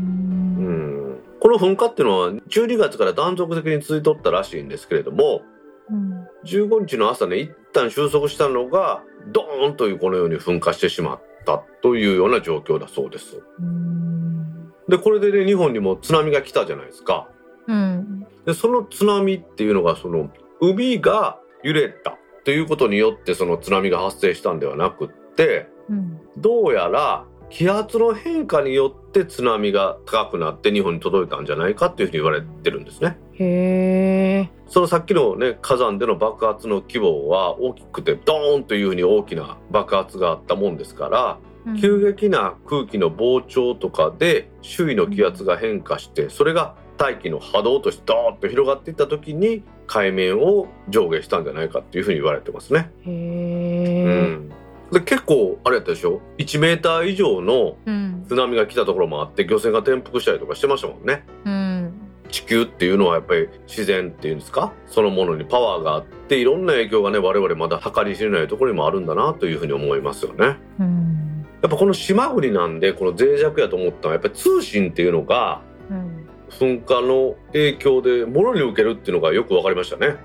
[1.47, 5.42] この噴火っていうのは12月から断続的に続いとったらしいんですけれども
[5.88, 13.44] うん15日の朝ね一旦収束したのがドーンというこのように噴火してしまったというような状況だそうです。
[13.61, 17.28] うんでこれでね日本にも津波が来たじゃないですか。
[17.68, 20.30] うんでその津波っていうのがその
[20.61, 33.18] 海が揺れたということによってその津波が発生したんではなくってうんどうやら気圧の変化によって津波が高くなって日本に届いたんじゃないかっていうふうに言われてるんですね。
[33.34, 41.38] へえそのさっきのね火山での爆発の規模は大きくてドーンというふうに大きな爆発があったもんですから
[41.80, 52.90] 急激な空気の膨張とかで周囲の気圧が変化してそれが大気の波動としてドーッと広がっていった時に海面を上下したんじゃないかっていうふうに言われてますね。
[53.05, 54.53] へうえん、
[54.99, 61.24] で結構あれやったでしょ？1メーター以上のうん津波が来たところもあって漁船が転覆したりとかしてましたもんね。
[61.44, 61.92] うん
[62.28, 64.72] 地球っていうのはやっぱり自然っていうんですか？
[64.86, 70.57] そのものにパワーがあっていろんな影響がね我々まだ計り知れないところにもあるんだなというふうに思いますよね。
[70.80, 80.16] うんやっぱこの島国なんでこの脆弱やと思ったのはやっぱり通信っていうのがうん噴火の影響でもろに受けるっていうのがよく分かりましたね。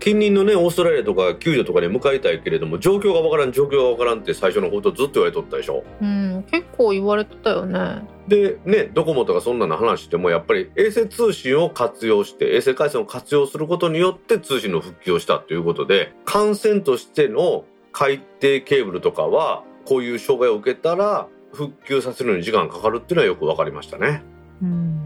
[0.00, 5.84] うん近隣のねオーストラリアとか救助とかに向かいたいけれども状況がわからん状況がわからんって最初のことずっと言われとったでしょ？
[6.00, 8.02] うん結構言われてたよね。
[8.26, 24.06] でねドコモとかそんなの話してもやっぱり衛星通信を活用して衛星回線を活用することによって通信の復旧をしたということで艦船としての海底ケーブルとかはこういう障害を受けたら復旧させるのに時間がかかるっていうのはよく分かりましたね。
[24.06, 24.20] やっ
[24.62, 24.96] うん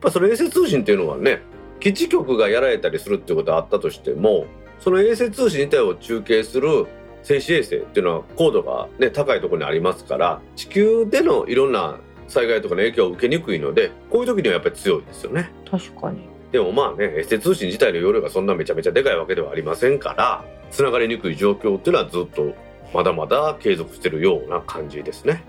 [0.00, 1.40] ぱその衛星通信っていうのはね
[1.80, 4.46] 基地局がやられたりするっていうことはあったとしても
[4.80, 6.86] その衛星通信自体を中継する
[7.22, 11.98] 静止衛星っていうのは高度が、ね、高いところにありますから地球でのいろんな
[12.28, 15.50] 災害とかの影響を受けにくいのでこういう時にはやっぱり強いですよね。
[15.70, 22.54] 確かにでもまあね衛星通信自体の容量がそんなめちゃめちゃでかいわけではありませんからつながりにくい状況っていうのはずっと
[22.94, 25.42] まだまだ継続してるような感じですね。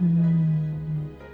[0.00, 0.62] うん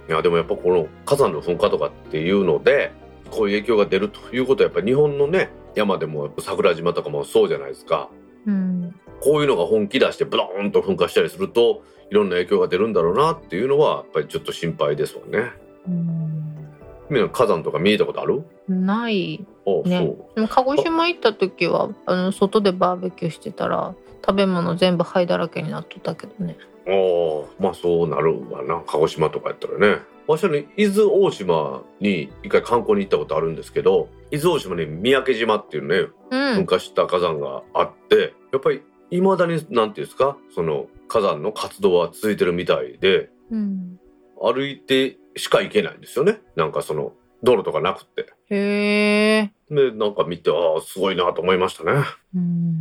[0.07, 2.91] いやでもやっぱこの火山の噴火とかっていうので
[3.29, 8.09] こういう影響が出るということはやっぱり日本のね山でも桜島とかもそうじゃないですか。
[8.45, 8.95] うん。
[9.21, 15.51] こういうのが本気出してブドーンと噴火したりするといろんな影響が出るんだろうなっていうのはやっぱりちょっと心配ですもんね。
[15.87, 17.29] うん。
[17.31, 18.43] 火山とか見えたことある？
[18.67, 19.45] ない。
[19.65, 20.15] あ、ね。
[20.35, 26.57] でも鹿児島行った時はあの外でバーベキューしてたら食べ物全部灰だらけになっとったけどね。
[26.87, 28.81] ああまあそうなるわな。
[28.85, 36.59] 鹿児島とかやったらね私はね伊豆大島に一回観光に行ったことあるんですけど伊豆大島に三宅島っていうねうん。
[36.59, 43.99] 噴火した火山があってやっぱりいまだになんていうんですかその火山の活動は続いてるみたいでうん。
[44.39, 46.39] 歩いてしか行けないんですよね。
[46.55, 48.31] なんかその道路とかなくって。
[48.51, 52.03] へえでなんか見てああすごいなと思いましたね。
[52.35, 52.73] うん。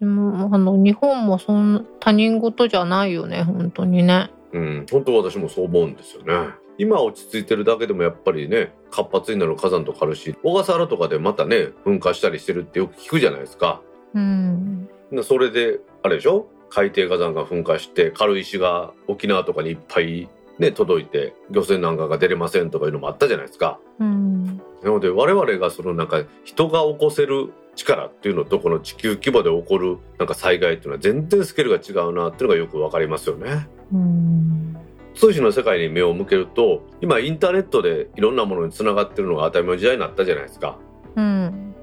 [0.00, 4.30] でもあの日本もそん他人事じゃないよね本当にね。
[4.52, 4.86] うん。
[4.90, 6.50] 本当私もそう思うんですよね
[6.80, 13.82] 今落ち着いてるだけでもやっぱりね活発になる火山とかあるし小笠原とかでまたね噴火したりしてるってよく聞くじゃないですか。
[14.14, 14.88] うん。
[15.12, 16.46] でそれであれでしょ？
[16.70, 23.78] 海底火山が噴火して軽石が沖縄とかにいっぱいね届いて漁船なんかが出れませんとかいうのもあったじゃないですか。
[23.98, 24.56] うん。
[24.82, 33.68] なので我々がそのなんか人が起こせる力っていうのとこの地球規模で起こるなんか災害っていうのは全然スケールが違うなっていうのがよくわかりますよね。
[33.92, 34.76] うん
[35.20, 40.78] 通信の世界に目を向けると今インターネットでいろんなものにつながってるのが当たり前の時代になったじゃないですか。
[41.14, 41.74] うん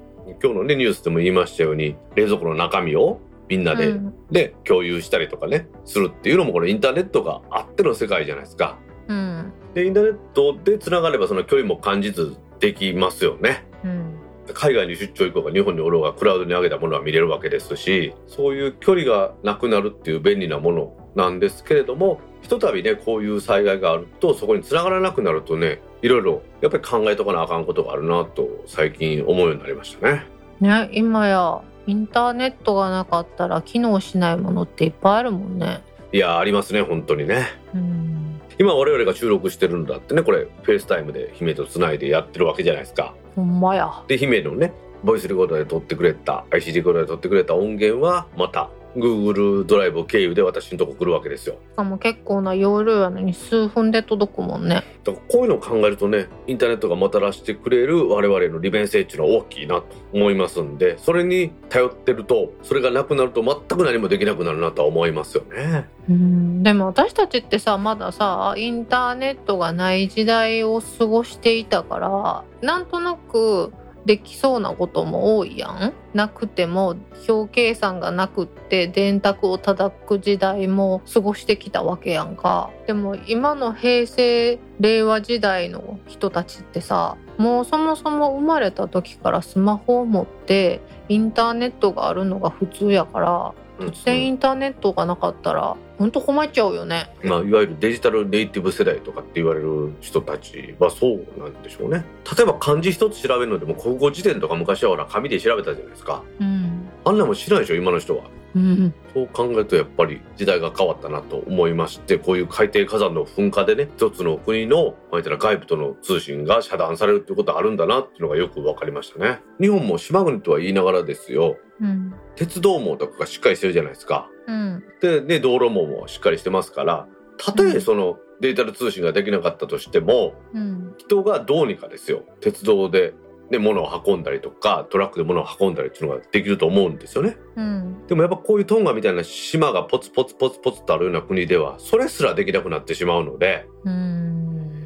[0.41, 8.79] 今日のねニュースでも言いましたように冷蔵庫の中身をみんなで、うんで共有したりとかねするっていうのもこのインターネットがあっての世界じゃないですか。
[9.07, 13.67] うんでインターネットでつながればその距離も感じずできますよね。
[13.85, 14.06] うん
[14.53, 30.25] 海外に出張行こうが日本におろうがクラウドに上げたものは見れるわけですしそういう距離がなくなるっていう便利なものなんですけれどもひとたびねこういう災害があるとそこに繋がらなくなるとねいろいろやっぱり考えとかなあかんことがあるなと最近思うようになりましたね。
[30.59, 35.81] ね今やインターネットがなかったら機能しないものっていっぱいあるもんね
[36.11, 37.47] いやありますね本当にね。
[37.73, 38.27] うん
[38.59, 43.13] 今我々が収録してるんだってねこれ FaceTime で姫とつないでやってるわけじゃないですか。
[43.37, 44.03] ほんまや。
[44.07, 44.73] で姫のね
[45.03, 51.57] ボイスレコーダーで撮ってくれた IC レコーダーで撮ってくれた音源はまた Google ドライブ経由で私のとこ来るわけですよ。
[51.73, 65.87] しかも結構な容量やのに数分で届くもんねだからこういうのを考えるとねインターネットがもたらしてくれる我々の利便性っていうのは大きいなと思いますんでそれに頼ってるとそれがなくなると全く何もできなくなるなとは思いますよね。
[66.09, 73.73] うんでも私たちってさまださインターネットがない時代を過ごしていたからなんとなく
[74.07, 75.93] できそうなことも多いやん。
[76.13, 76.95] なくても
[77.27, 82.71] 表計算がなくって電卓を叩く時代も過ごしてきたわけやんか。
[82.87, 90.79] でも今の平成令和時代の人たちってさもうそもそも生まれた時からスマホを持って
[91.09, 97.09] インターネットがあるのが普通やから突然インターネットがなかったら本当困っちゃうよね。
[97.23, 102.05] まあ、いわゆるデジタルネイティブ世代とかって言われる人たちはそうなんでしょうね。
[102.37, 106.23] 例えば漢字一つ調べるのでも国語辞典とか昔はほら紙で調べたじゃないですか。
[106.39, 106.89] うん。
[107.05, 108.23] あんなもん知らないでしょ今の人は。
[108.57, 108.93] うん。
[109.13, 119.39] そう考えるとやっぱり時代が変わったなと思いましてこういう海底火山の噴火でね一つの国のまあ言ったら外部との通信が遮断されるってことあるんだなっていうのがよく分かりましたね。
[119.59, 122.13] 日本も島国とは言いながらですようん。
[122.35, 124.29] 鉄道網とかがしっかりしてるじゃないですか。
[124.47, 124.83] うん。
[125.01, 127.07] でね道路網もしっかりしてますから
[127.37, 133.13] たとえそのデジタル通信ができなかったとしてもうん人がどうにかですよ鉄道で、
[133.49, 137.37] ね、物を運んだりとかトラックで物を運んだりっていうのができると思うんですよね。
[137.55, 138.07] うん。
[138.07, 143.93] でもやっぱこういうトンガみたいな島がポツポツポツポツとあるような国ではそれすらできなくなってしまうので、うん。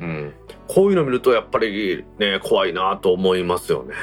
[0.02, 0.34] うん、
[0.68, 3.94] こういうの見るとやっぱりね怖いなと思いますよね。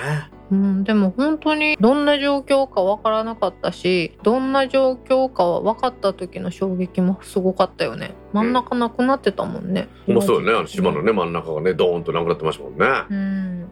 [0.51, 8.15] うん、でも本当にどんな状況かわからなかったしどんな状況かは分かった時の衝撃もすごかったよね。
[8.33, 10.59] 真ん中なくなってたもんね、面白いよね。
[10.59, 12.87] あの島のね真ん中がねドーンとなくなってましたもんね。
[13.11, 13.69] うん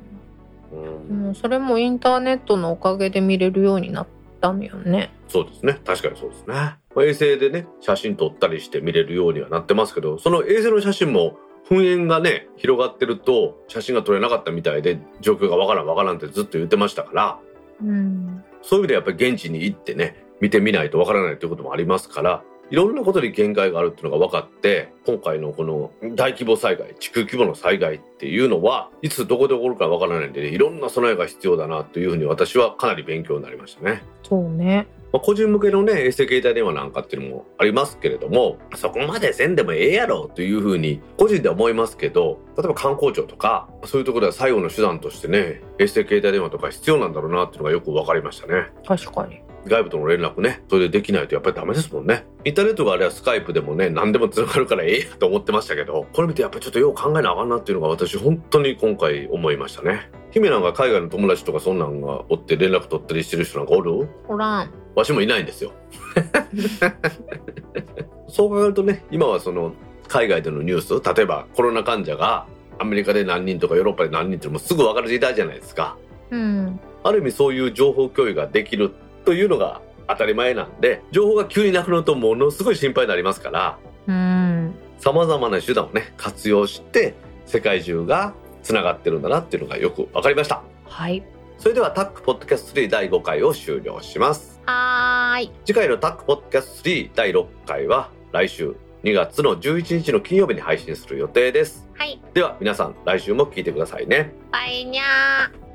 [0.73, 1.23] うん。
[1.23, 4.07] もうそれもインターネットのおかげで見れるようになっ
[4.41, 5.13] たんよね。
[5.29, 5.81] そうですね。
[5.85, 6.55] 確かにそうですね。
[6.55, 11.37] まあ衛星でね写真撮ったりして見れるようにはなってますけどその衛星の写真も
[11.69, 17.39] 噴煙がね広がってると写真が撮れなかったみたいで状況がわからんわからんってずっと言ってましたから
[17.83, 18.45] うん。
[18.63, 34.03] そういう意味でやっぱり現地に行ってね見てみないとわからないということもありますからいろんなことに限界があるっていうのが分かって今回のこの大規模災害地区規模の災害っていうのはいつどこで起こるかわからないんで、ね、いろんな備えが必要だなというふうに私はかなり勉強になりましたね。
[34.23, 48.73] そうねまあ、個人向けのね衛星携帯電話なんかっていうのもありますけれどもそこまでせんでもええやろというふうに個人では思いますけど例えば観光庁とかそういうところでは最後の手段としてね衛星携帯電話とか必要なんだろうなっていうのがよく分かりましたね。
[48.85, 52.25] 確かに外部との連絡ね、それでできないとやっぱりダメですもんね。
[52.45, 60.11] インターネットがあればスカイプでもね、何でも繋がるからええやと思ってましたけど、これ見てやっぱりちょっとよう考えなあかんなっていうのが私本当に今回思いましたね。
[60.31, 64.09] 姫なんか海外の友達とかそんなんがおって連絡取ったりしてる人なんかおる？
[64.29, 65.73] おらんわしもいないんですよ。
[68.29, 69.73] そう考えるとね、今はその
[70.09, 72.47] 海外でのニュース、例えばコロナ患者が
[72.79, 75.97] アメリカで何人とかヨーロッパで何人ってもうすぐ分かる時代じゃないですか。
[76.31, 78.91] うんある意味そういう情報共有ができる
[79.27, 88.33] というのが当たり前なんで、情報が急になくなるとものすごい心配になりますから、うん様々な手段をね、活用して世界中が
[88.63, 90.63] 繋がってるんだなっていうのがよく分かりました。
[90.87, 91.23] はい
[91.59, 94.61] それではタックポッドキャスト3第5回を終了します。
[94.67, 101.89] はーい次回のタックポッドキャスト3第6回は来週2月の11日の金曜日に配信する予定です。
[101.95, 104.33] はいでは皆さん来週も聞いてくださいね。
[104.53, 105.66] バイニャー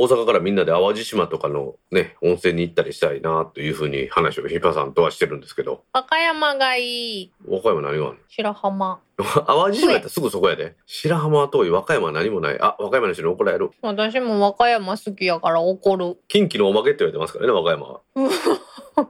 [0.00, 10.74] 大阪からみんなで淡路島とかのね、温泉に行ったりしたいなというふうに話をヒパさんとはしてるんですけど、和歌山がいい和歌山何がある白浜の 淡路島やったらすぐそこやで。
[10.86, 12.58] 白浜は遠い、和歌山は何もない。
[12.62, 13.72] あ、和歌山の人に怒られる。
[13.82, 18.00] 私も和歌山好きやから怒る近畿のおまけって言われてますからね、和歌山は。
[18.14, 19.06] 本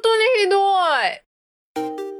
[0.00, 2.11] 当にひどい